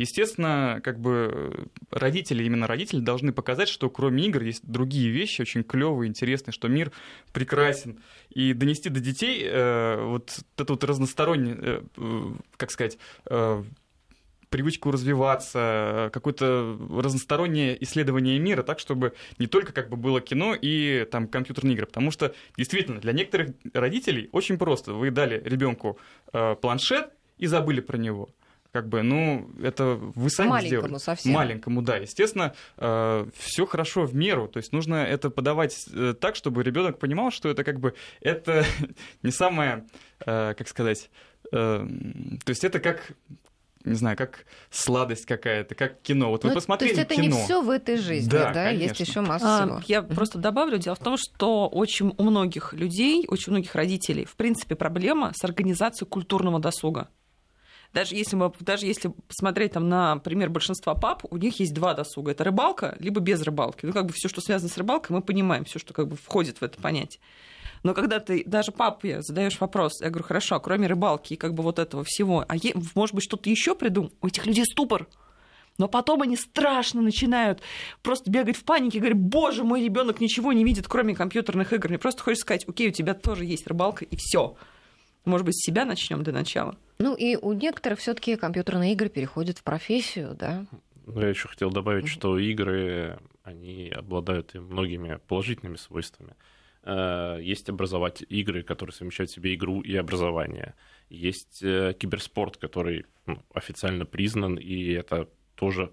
[0.00, 5.62] Естественно, как бы родители, именно родители должны показать, что кроме игр есть другие вещи очень
[5.62, 6.90] клевые, интересные, что мир
[7.34, 8.00] прекрасен.
[8.30, 12.22] И донести до детей э, вот эту вот разностороннюю, э, э,
[12.56, 13.62] как сказать, э,
[14.48, 21.06] привычку развиваться, какое-то разностороннее исследование мира, так, чтобы не только как бы было кино и
[21.10, 21.84] там компьютерные игры.
[21.84, 24.94] Потому что действительно для некоторых родителей очень просто.
[24.94, 25.98] Вы дали ребенку
[26.32, 28.30] э, планшет и забыли про него
[28.72, 30.98] как бы, ну, это вы сами Маленькому сделали.
[30.98, 31.32] совсем.
[31.32, 31.96] Маленькому, да.
[31.96, 34.48] Естественно, э, все хорошо в меру.
[34.48, 38.64] То есть нужно это подавать э, так, чтобы ребенок понимал, что это как бы это
[39.22, 39.86] не самое,
[40.24, 41.10] э, как сказать,
[41.50, 41.88] то
[42.46, 43.12] есть это как
[43.84, 46.28] не знаю, как сладость какая-то, как кино.
[46.28, 47.36] Вот вы ну, посмотрели То есть это кино.
[47.36, 48.52] не все в этой жизни, да?
[48.52, 48.68] да?
[48.68, 49.82] Есть еще масса а, всего.
[49.86, 50.14] Я mm-hmm.
[50.14, 54.36] просто добавлю, дело в том, что очень у многих людей, очень у многих родителей, в
[54.36, 57.08] принципе, проблема с организацией культурного досуга
[57.92, 61.94] даже если, мы, даже если посмотреть там, на пример большинства пап, у них есть два
[61.94, 62.30] досуга.
[62.30, 63.84] Это рыбалка, либо без рыбалки.
[63.86, 66.60] Ну, как бы все, что связано с рыбалкой, мы понимаем, все, что как бы входит
[66.60, 67.20] в это понятие.
[67.82, 71.54] Но когда ты даже папе задаешь вопрос, я говорю, хорошо, а кроме рыбалки и как
[71.54, 74.12] бы вот этого всего, а е, может быть что-то еще придумал?
[74.20, 75.08] У этих людей ступор.
[75.78, 77.62] Но потом они страшно начинают
[78.02, 81.88] просто бегать в панике говорят, боже, мой ребенок ничего не видит, кроме компьютерных игр.
[81.88, 84.56] Мне просто хочется сказать, окей, у тебя тоже есть рыбалка, и все.
[85.24, 86.76] Может быть, с себя начнем для начала?
[87.00, 90.66] Ну и у некоторых все-таки компьютерные игры переходят в профессию, да?
[91.06, 96.34] Ну, я еще хотел добавить, что игры, они обладают многими положительными свойствами.
[96.82, 100.74] Э, есть образовать игры, которые совмещают в себе игру и образование.
[101.08, 105.92] Есть э, киберспорт, который ну, официально признан, и это тоже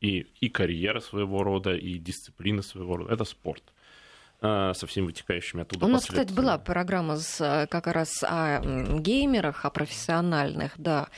[0.00, 3.12] и, и карьера своего рода, и дисциплина своего рода.
[3.12, 3.62] Это спорт.
[4.40, 8.60] А, со всеми вытекающими оттуда У нас, кстати, была программа с, э, как раз о
[9.00, 11.08] геймерах, о профессиональных, да.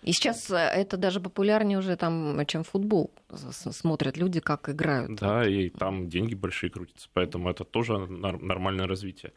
[0.00, 3.12] И сейчас э, это даже популярнее уже, там, чем футбол.
[3.30, 5.14] Смотрят люди, как играют.
[5.14, 9.34] Да, и там деньги большие крутятся, поэтому это тоже нормальное развитие.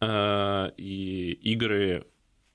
[0.00, 2.06] А, и игры,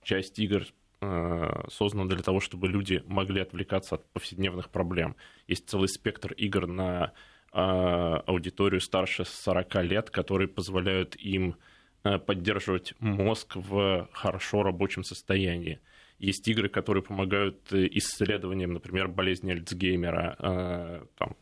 [0.02, 0.66] часть игр
[1.02, 5.16] э, создана для того, чтобы люди могли отвлекаться от повседневных проблем.
[5.48, 7.12] Есть целый спектр игр на а,
[7.56, 11.56] аудиторию старше 40 лет, которые позволяют им
[12.04, 15.80] э, поддерживать мозг в хорошо рабочем состоянии.
[16.20, 20.36] Есть игры, которые помогают э, исследованиям, например, болезни Альцгеймера.
[20.40, 21.36] Э, там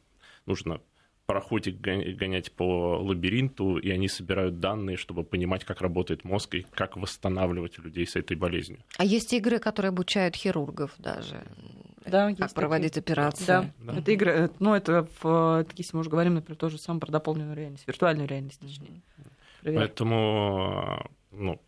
[0.45, 0.81] нужно
[1.25, 6.97] пароходик гонять по лабиринту, и они собирают данные, чтобы понимать, как работает мозг и как
[6.97, 8.83] восстанавливать людей с этой болезнью.
[8.97, 11.43] А есть игры, которые обучают хирургов даже
[12.13, 13.13] да, как проводить такие.
[13.13, 13.45] операции.
[13.45, 13.69] Да.
[13.79, 17.11] да, это игры, э, ну это, в, если мы уже говорим, например, тоже самое про
[17.11, 19.01] дополненную реальность, виртуальную реальность, точнее.
[19.61, 19.79] Привет.
[19.79, 21.59] Поэтому, ну,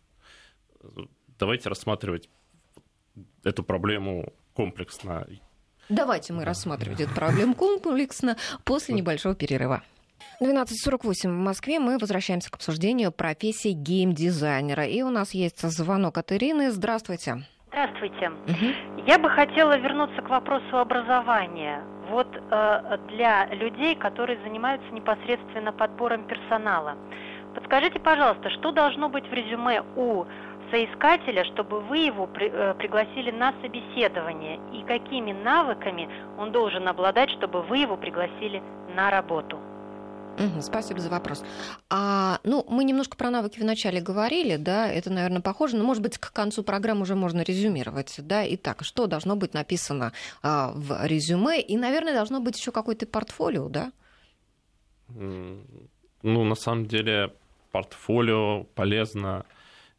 [1.38, 2.28] давайте рассматривать
[3.42, 5.26] эту проблему комплексно.
[5.88, 9.82] Давайте мы рассматривать эту проблему комплексно после небольшого перерыва.
[10.40, 11.78] 12.48 в Москве.
[11.80, 14.84] Мы возвращаемся к обсуждению профессии геймдизайнера.
[14.84, 16.70] И у нас есть звонок от Ирины.
[16.70, 17.46] Здравствуйте.
[17.76, 18.30] Здравствуйте.
[18.30, 19.04] Угу.
[19.06, 21.82] Я бы хотела вернуться к вопросу образования.
[22.08, 26.94] Вот э, для людей, которые занимаются непосредственно подбором персонала.
[27.54, 30.24] Подскажите, пожалуйста, что должно быть в резюме у
[30.70, 34.58] соискателя, чтобы вы его при, э, пригласили на собеседование?
[34.72, 36.08] И какими навыками
[36.38, 38.62] он должен обладать, чтобы вы его пригласили
[38.94, 39.58] на работу?
[40.38, 41.42] Угу, спасибо за вопрос.
[41.88, 46.18] А, ну, мы немножко про навыки вначале говорили, да, это, наверное, похоже, но, может быть,
[46.18, 48.44] к концу программы уже можно резюмировать, да.
[48.54, 50.12] Итак, что должно быть написано
[50.42, 51.60] а, в резюме?
[51.60, 53.92] И, наверное, должно быть еще какое-то портфолио, да?
[55.08, 57.32] Ну, на самом деле,
[57.72, 59.46] портфолио полезно,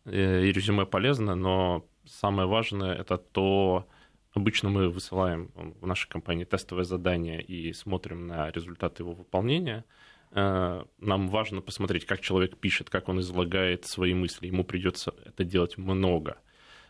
[0.06, 3.88] э, и резюме полезно, но самое важное это то,
[4.34, 9.84] обычно мы высылаем в нашей компании тестовое задание и смотрим на результаты его выполнения–
[10.32, 14.48] нам важно посмотреть, как человек пишет, как он излагает свои мысли.
[14.48, 16.38] Ему придется это делать много.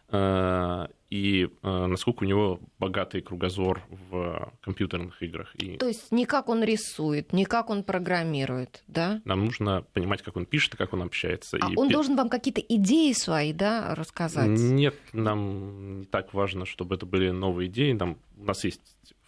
[0.10, 5.54] Э, и э, насколько у него богатый кругозор в компьютерных играх.
[5.56, 9.22] И То есть не как он рисует, не как он программирует, да?
[9.26, 11.58] Нам нужно понимать, как он пишет и как он общается.
[11.62, 11.76] А и...
[11.76, 14.48] он должен вам какие-то идеи свои, да, рассказать?
[14.48, 17.94] Нет, нам не так важно, чтобы это были новые идеи.
[17.94, 18.82] Нам, у нас есть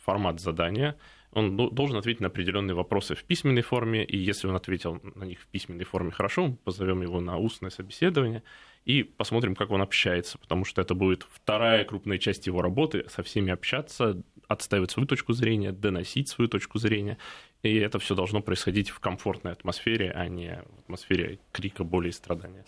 [0.03, 0.97] формат задания,
[1.31, 5.39] он должен ответить на определенные вопросы в письменной форме, и если он ответил на них
[5.39, 8.43] в письменной форме хорошо, мы позовем его на устное собеседование
[8.85, 13.21] и посмотрим, как он общается, потому что это будет вторая крупная часть его работы, со
[13.21, 17.19] всеми общаться, отстаивать свою точку зрения, доносить свою точку зрения,
[17.63, 22.11] и это все должно происходить в комфортной атмосфере, а не в атмосфере крика, боли и
[22.11, 22.65] страдания.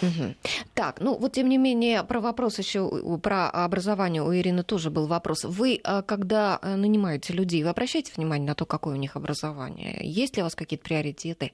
[0.00, 0.34] Угу.
[0.74, 5.08] Так, ну вот тем не менее про вопрос еще про образование у Ирины тоже был
[5.08, 5.44] вопрос.
[5.44, 9.98] Вы, а, когда э, нанимаете людей, вы обращаете внимание на то, какое у них образование?
[10.02, 11.52] Есть ли у вас какие-то приоритеты?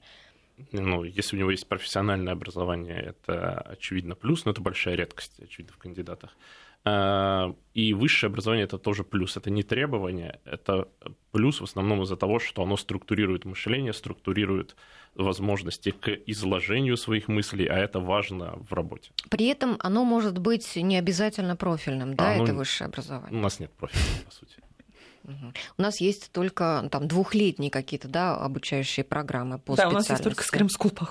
[0.71, 5.73] Ну, если у него есть профессиональное образование, это очевидно плюс, но это большая редкость, очевидно,
[5.73, 6.37] в кандидатах.
[6.87, 9.37] А, и высшее образование это тоже плюс.
[9.37, 10.87] Это не требование, это
[11.31, 14.75] плюс в основном из-за того, что оно структурирует мышление, структурирует
[15.15, 19.11] возможности к изложению своих мыслей, а это важно в работе.
[19.29, 22.43] При этом оно может быть не обязательно профильным, да, оно...
[22.43, 23.39] это высшее образование?
[23.39, 24.55] У нас нет профильного, по сути.
[25.77, 30.23] У нас есть только там двухлетние какие-то, да, обучающие программы по Да, у нас есть
[30.23, 31.09] только School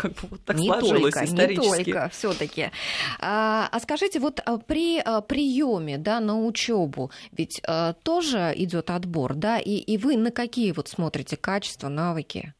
[0.00, 1.78] как бы вот так не сложилось только, исторически.
[1.78, 2.70] Не только, все-таки.
[3.18, 8.90] А, а скажите, вот а, при а, приеме, да, на учебу, ведь а, тоже идет
[8.90, 12.54] отбор, да, и, и вы на какие вот смотрите качества, навыки?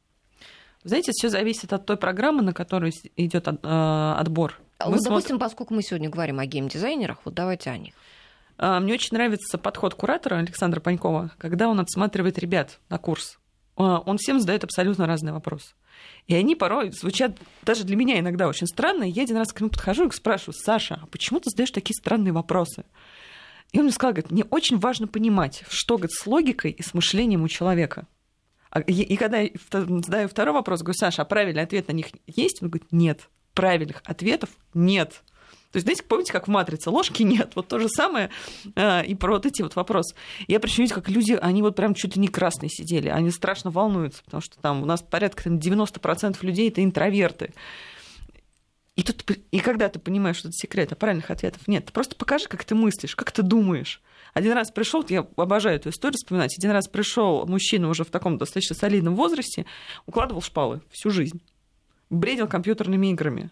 [0.85, 4.61] Знаете, все зависит от той программы, на которой идет отбор.
[4.85, 7.95] Мы вот, допустим, поскольку мы сегодня говорим о геймдизайнерах, вот давайте о них.
[8.59, 13.39] Мне очень нравится подход куратора Александра Панькова, когда он отсматривает ребят на курс.
[13.77, 15.75] Он всем задает абсолютно разные вопросы.
[16.27, 19.05] И они порой звучат даже для меня иногда очень странно.
[19.05, 22.33] Я один раз к нему подхожу и спрашиваю, Саша, а почему ты задаешь такие странные
[22.33, 22.85] вопросы?
[23.73, 26.95] И он мне сказал, говорит, мне очень важно понимать, что говорит, с логикой и с
[26.95, 28.07] мышлением у человека.
[28.71, 32.63] А, и когда я задаю второй вопрос, говорю, Саша, а правильный ответ на них есть?
[32.63, 33.29] Он говорит, нет.
[33.55, 35.23] Правильных ответов нет.
[35.73, 37.53] То есть, знаете, помните, как в «Матрице» ложки нет?
[37.55, 38.31] Вот то же самое
[38.75, 40.17] э, и про вот эти вот вопросы.
[40.49, 44.25] Я видите, как люди, они вот прям чуть ли не красные сидели, они страшно волнуются,
[44.25, 47.55] потому что там у нас порядка там, 90% людей— это интроверты.
[48.97, 52.17] И, тут, и когда ты понимаешь, что это секрет, а правильных ответов нет, ты просто
[52.17, 54.03] покажи, как ты мыслишь, как ты думаешь.
[54.35, 58.39] Один раз пришел, я обожаю эту историю вспоминать, один раз пришел мужчина уже в таком
[58.39, 59.67] достаточно солидном возрасте,
[60.07, 61.41] укладывал шпалы всю жизнь,
[62.11, 63.51] бредил компьютерными играми.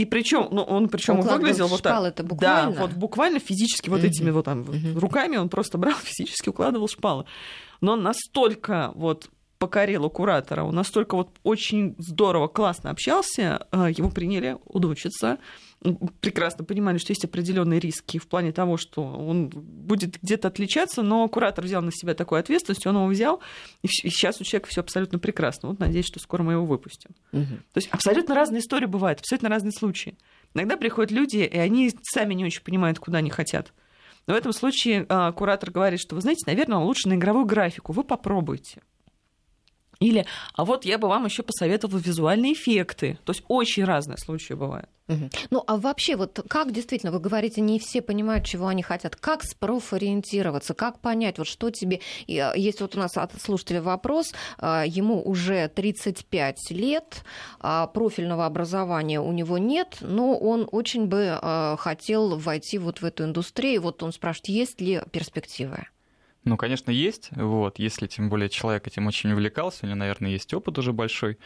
[0.00, 2.02] И причем, ну, он причем выглядел вот так.
[2.04, 2.72] это буквально?
[2.72, 4.64] Да, вот буквально физически вот этими вот там
[4.98, 7.26] руками он просто брал, физически укладывал шпалы.
[7.82, 9.28] Но он настолько вот
[9.58, 15.36] покорил у куратора, он настолько вот очень здорово, классно общался, э, его приняли, удочиться
[16.20, 21.26] прекрасно понимали, что есть определенные риски в плане того, что он будет где-то отличаться, но
[21.28, 23.40] куратор взял на себя такую ответственность, он его взял,
[23.82, 25.70] и сейчас у человека все абсолютно прекрасно.
[25.70, 27.10] Вот надеюсь, что скоро мы его выпустим.
[27.32, 27.44] Угу.
[27.72, 30.16] То есть абсолютно разные истории бывают, абсолютно разные случаи.
[30.54, 33.72] Иногда приходят люди, и они сами не очень понимают, куда они хотят.
[34.26, 37.92] Но в этом случае а, куратор говорит, что вы знаете, наверное, лучше на игровую графику,
[37.92, 38.82] вы попробуйте.
[40.00, 40.24] Или,
[40.54, 43.18] а вот я бы вам еще посоветовала визуальные эффекты.
[43.24, 44.88] То есть очень разные случаи бывают.
[45.50, 49.16] Ну, а вообще, вот как действительно, вы говорите, не все понимают, чего они хотят.
[49.16, 52.00] Как спрофориентироваться, как понять, вот что тебе...
[52.28, 57.24] А, есть вот у нас от слушателя вопрос, а, ему уже 35 лет,
[57.58, 61.38] а, профильного образования у него нет, но он очень бы
[61.78, 63.82] хотел войти вот в эту индустрию.
[63.82, 65.86] Вот он спрашивает, есть ли перспективы?
[66.44, 67.30] Ну, конечно, есть.
[67.32, 71.38] Вот, если тем более человек этим очень увлекался, у него, наверное, есть опыт уже большой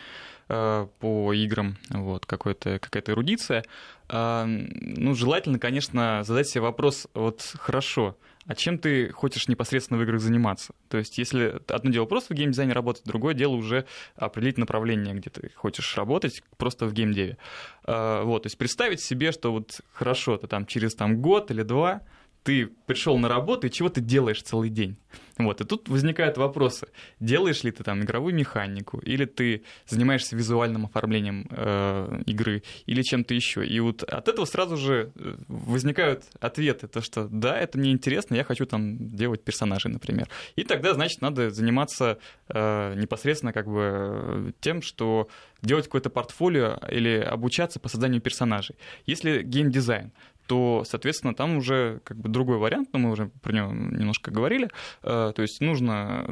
[0.48, 3.64] э, по играм, вот, какой-то, какая-то эрудиция.
[4.08, 8.16] Э, ну, желательно, конечно, задать себе вопрос, вот, хорошо,
[8.46, 10.74] а чем ты хочешь непосредственно в играх заниматься?
[10.88, 13.86] То есть, если одно дело просто в геймдизайне работать, другое дело уже
[14.16, 17.38] определить направление, где ты хочешь работать, просто в геймдеве.
[17.84, 21.62] Э, вот, то есть представить себе, что вот хорошо, ты там через там, год или
[21.62, 22.02] два
[22.44, 24.96] ты пришел на работу, и чего ты делаешь целый день?
[25.38, 26.88] Вот, и тут возникают вопросы.
[27.18, 33.34] Делаешь ли ты там игровую механику, или ты занимаешься визуальным оформлением э, игры, или чем-то
[33.34, 33.66] еще.
[33.66, 38.34] И вот от этого сразу же э, возникают ответы, то что да, это мне интересно,
[38.36, 40.28] я хочу там делать персонажей, например.
[40.54, 42.18] И тогда, значит, надо заниматься
[42.48, 45.28] э, непосредственно как бы тем, что
[45.62, 48.76] делать какое-то портфолио или обучаться по созданию персонажей.
[49.06, 50.12] Если геймдизайн,
[50.46, 54.70] то, соответственно, там уже как бы другой вариант, но мы уже про него немножко говорили.
[55.02, 56.26] Э, то есть нужно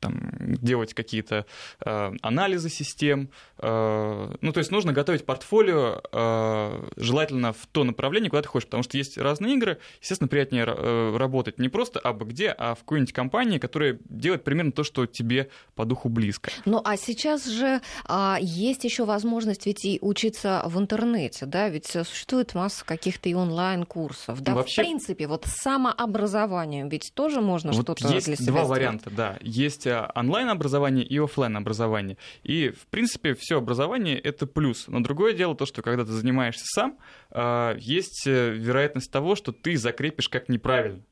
[0.00, 1.46] там, делать какие-то
[1.84, 3.30] э, анализы систем.
[3.58, 8.66] Э, ну, то есть нужно готовить портфолио э, желательно в то направление, куда ты хочешь,
[8.66, 9.78] потому что есть разные игры.
[10.00, 14.72] Естественно, приятнее э, работать не просто абы где, а в какой-нибудь компании, которая делает примерно
[14.72, 16.50] то, что тебе по духу близко.
[16.64, 21.86] Ну, а сейчас же а, есть еще возможность ведь и учиться в интернете, да, ведь
[21.86, 24.40] существует масса каких-то и онлайн-курсов.
[24.40, 24.82] Да, Вообще...
[24.82, 28.70] в принципе, вот самообразованием ведь тоже можно вот что-то есть для себя два сделать.
[28.70, 29.36] варианта, да.
[29.40, 32.16] Есть онлайн-образование и офлайн образование.
[32.42, 34.86] И, в принципе, все образование— это плюс.
[34.88, 36.98] Но другое дело то, что когда ты занимаешься сам,
[37.30, 41.02] а, есть э, вероятность того, что ты закрепишь как неправильно.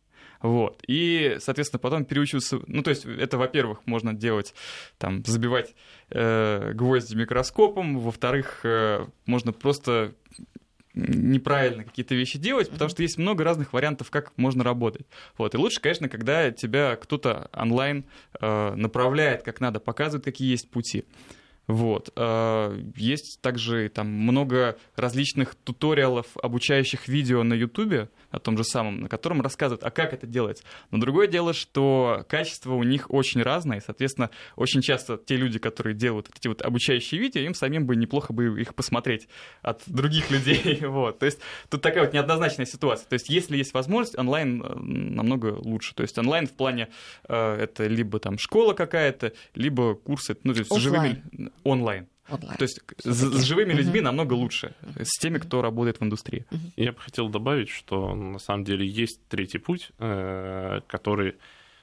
[0.40, 0.82] Вот.
[0.86, 2.60] И, соответственно, потом переучиваться...
[2.66, 4.54] Ну, то есть это, во-первых, можно делать,
[4.98, 5.74] там, забивать
[6.10, 10.14] э, гвозди микроскопом, во-вторых, э, можно просто
[10.96, 15.06] неправильно какие-то вещи делать, потому что есть много разных вариантов, как можно работать.
[15.36, 15.54] Вот.
[15.54, 18.04] И лучше, конечно, когда тебя кто-то онлайн
[18.40, 21.04] э, направляет, как надо, показывает, какие есть пути.
[21.66, 22.10] Вот.
[22.16, 29.00] Э, есть также там много различных туториалов, обучающих видео на YouTube, о том же самом,
[29.00, 30.64] на котором рассказывают, а как это делается.
[30.90, 35.58] Но другое дело, что качество у них очень разное, и, соответственно, очень часто те люди,
[35.58, 39.28] которые делают эти вот обучающие видео, им самим бы неплохо бы их посмотреть
[39.62, 40.80] от других людей.
[40.96, 41.18] Вот.
[41.18, 43.08] То есть тут такая вот неоднозначная ситуация.
[43.08, 45.94] То есть если есть возможность, онлайн э, намного лучше.
[45.94, 46.88] То есть онлайн в плане
[47.28, 51.22] э, это либо там школа какая-то, либо курсы, ну, то есть живыми
[51.64, 52.08] онлайн.
[52.28, 52.56] Онлайн.
[52.56, 54.04] То есть с, с живыми людьми угу.
[54.04, 56.44] намного лучше, с теми, кто работает в индустрии.
[56.76, 61.36] Я бы хотел добавить, что на самом деле есть третий путь, э, который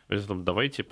[0.10, 0.84] давайте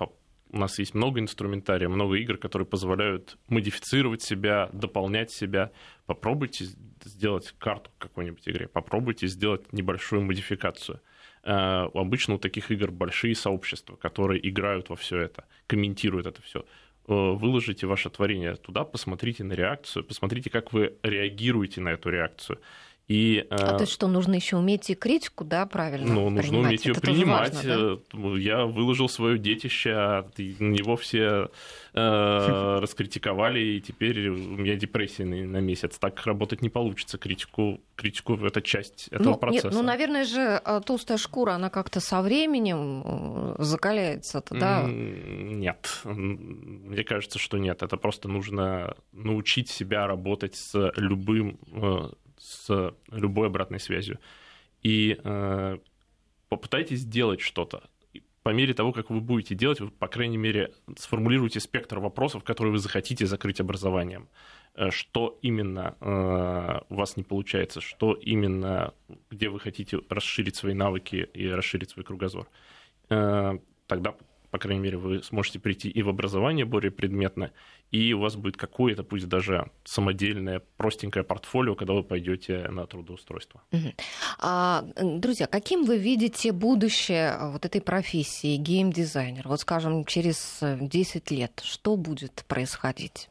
[0.52, 5.72] у нас есть много инструментария, много игр, которые позволяют модифицировать себя, дополнять себя.
[6.06, 6.66] Попробуйте
[7.04, 11.00] сделать карту какой-нибудь игре, попробуйте сделать небольшую модификацию.
[11.42, 16.64] Э, обычно у таких игр большие сообщества, которые играют во все это, комментируют это все.
[17.08, 22.60] Э, выложите ваше творение туда, посмотрите на реакцию, посмотрите, как вы реагируете на эту реакцию.
[23.12, 26.14] И, а то есть что, нужно еще уметь и критику, да, правильно?
[26.14, 26.68] Ну, нужно принимать.
[26.68, 27.54] уметь ее принимать.
[27.54, 28.18] Важно, да?
[28.18, 31.50] Э, я выложил свое детище, а на него все
[31.92, 35.98] э, раскритиковали, и теперь у меня депрессия на, на месяц.
[35.98, 37.18] Так работать не получится.
[37.18, 39.66] Критику, критику это часть этого ну, процесса.
[39.66, 44.84] Нет, ну, наверное же, э, толстая шкура, она как-то со временем э, закаляется, да?
[44.88, 46.00] Нет.
[46.04, 47.82] Мне кажется, что нет.
[47.82, 51.58] Это просто нужно научить себя работать с любым
[52.42, 54.18] с любой обратной связью.
[54.82, 55.78] И э,
[56.48, 57.84] попытайтесь сделать что-то.
[58.42, 62.72] По мере того, как вы будете делать, вы, по крайней мере, сформулируйте спектр вопросов, которые
[62.72, 64.28] вы захотите закрыть образованием.
[64.74, 68.92] Э, что именно э, у вас не получается, что именно,
[69.30, 72.48] где вы хотите расширить свои навыки и расширить свой кругозор.
[73.08, 74.16] Э, тогда
[74.52, 77.52] по крайней мере, вы сможете прийти и в образование более предметно,
[77.90, 83.62] и у вас будет какое-то, пусть даже самодельное, простенькое портфолио, когда вы пойдете на трудоустройство.
[84.38, 89.48] А, друзья, каким вы видите будущее вот этой профессии геймдизайнер?
[89.48, 93.30] Вот, скажем, через 10 лет что будет происходить?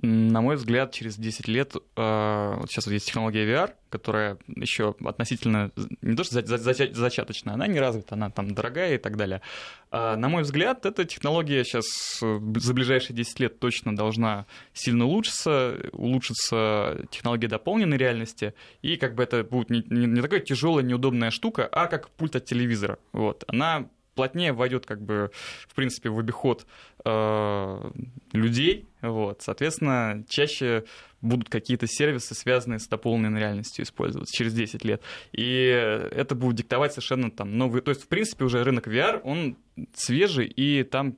[0.00, 4.94] На мой взгляд, через 10 лет, э, вот сейчас вот есть технология VR, которая еще
[5.04, 5.70] относительно,
[6.00, 9.42] не то что зачаточная, она не развита, она там дорогая и так далее.
[9.90, 15.04] А, на мой взгляд, эта технология сейчас э, за ближайшие 10 лет точно должна сильно
[15.04, 20.84] улучшиться, улучшится технология дополненной реальности, и как бы это будет не, не, не такая тяжелая,
[20.84, 22.98] неудобная штука, а как пульт от телевизора.
[23.12, 23.44] Вот.
[23.46, 25.30] Она плотнее войдет, как бы,
[25.66, 26.66] в принципе, в обиход
[27.04, 27.90] э,
[28.32, 30.84] людей, вот, соответственно, чаще
[31.20, 35.02] будут какие-то сервисы, связанные с дополненной реальностью использоваться через 10 лет.
[35.32, 35.66] И
[36.12, 37.82] это будет диктовать совершенно там новые...
[37.82, 39.56] То есть, в принципе, уже рынок VR, он
[39.94, 41.16] свежий, и там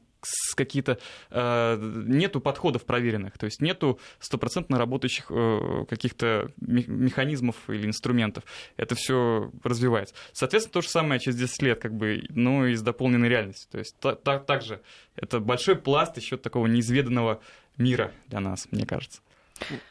[0.55, 0.99] какие-то
[1.31, 8.45] э, нету подходов проверенных, то есть нету стопроцентно работающих э, каких-то механизмов или инструментов.
[8.77, 10.15] Это все развивается.
[10.33, 13.71] Соответственно, то же самое через 10 лет, как бы, но и с дополненной реальностью.
[13.71, 14.81] То есть та, та, также
[15.17, 17.41] это большой пласт еще такого неизведанного
[17.77, 19.21] мира для нас, мне кажется.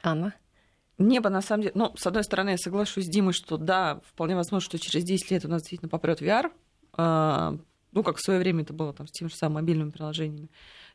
[0.01, 0.33] Анна?
[0.99, 4.35] Небо, на самом деле, ну, с одной стороны, я соглашусь с Димой, что да, вполне
[4.35, 6.51] возможно, что через 10 лет у нас действительно попрет VR,
[6.93, 7.57] а,
[7.93, 10.49] ну, как в свое время это было там, с теми же самыми мобильными приложениями.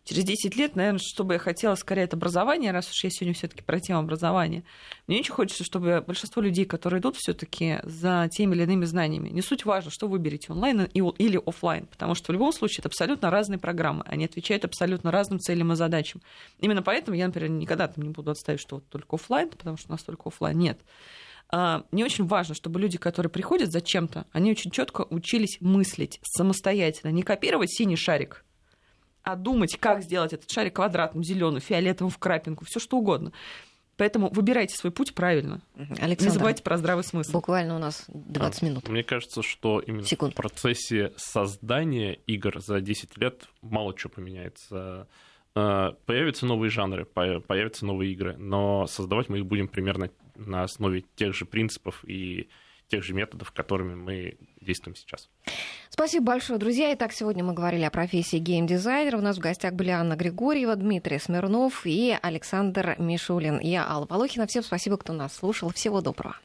[0.05, 3.35] Через 10 лет, наверное, что бы я хотела скорее это образование, раз уж я сегодня
[3.35, 4.65] все-таки про тему образования.
[5.07, 9.43] Мне очень хочется, чтобы большинство людей, которые идут все-таки за теми или иными знаниями, не
[9.43, 13.59] суть важно, что выберете, онлайн или офлайн, потому что в любом случае это абсолютно разные
[13.59, 16.23] программы, они отвечают абсолютно разным целям и задачам.
[16.59, 19.89] Именно поэтому я, например, никогда там не буду отставить, что вот только офлайн, потому что
[19.89, 20.81] у нас только офлайн нет.
[21.51, 26.21] А, мне очень важно, чтобы люди, которые приходят за чем-то, они очень четко учились мыслить
[26.23, 28.45] самостоятельно, не копировать синий шарик,
[29.23, 33.33] а думать, как сделать этот шарик квадратным, зеленым, фиолетовым, в крапинку, все что угодно.
[33.97, 35.61] Поэтому выбирайте свой путь правильно.
[35.77, 37.33] Александр, не забывайте про здравый смысл.
[37.33, 38.89] Буквально у нас 20 минут.
[38.89, 40.35] Мне кажется, что именно Секунд.
[40.35, 45.09] в процессе создания игр за 10 лет мало чего поменяется.
[45.57, 51.05] А, появятся новые жанры, появятся новые игры, но создавать мы их будем примерно на основе
[51.17, 52.49] тех же принципов и
[52.89, 55.29] тех же методов, которыми мы действуем сейчас.
[55.91, 56.93] Спасибо большое, друзья.
[56.95, 59.19] Итак, сегодня мы говорили о профессии геймдизайнера.
[59.19, 63.61] У нас в гостях были Анна Григорьева, Дмитрий Смирнов и Александр Мишулин.
[63.61, 64.47] Я Алла Волохина.
[64.47, 65.71] Всем спасибо, кто нас слушал.
[65.71, 66.39] Всего доброго.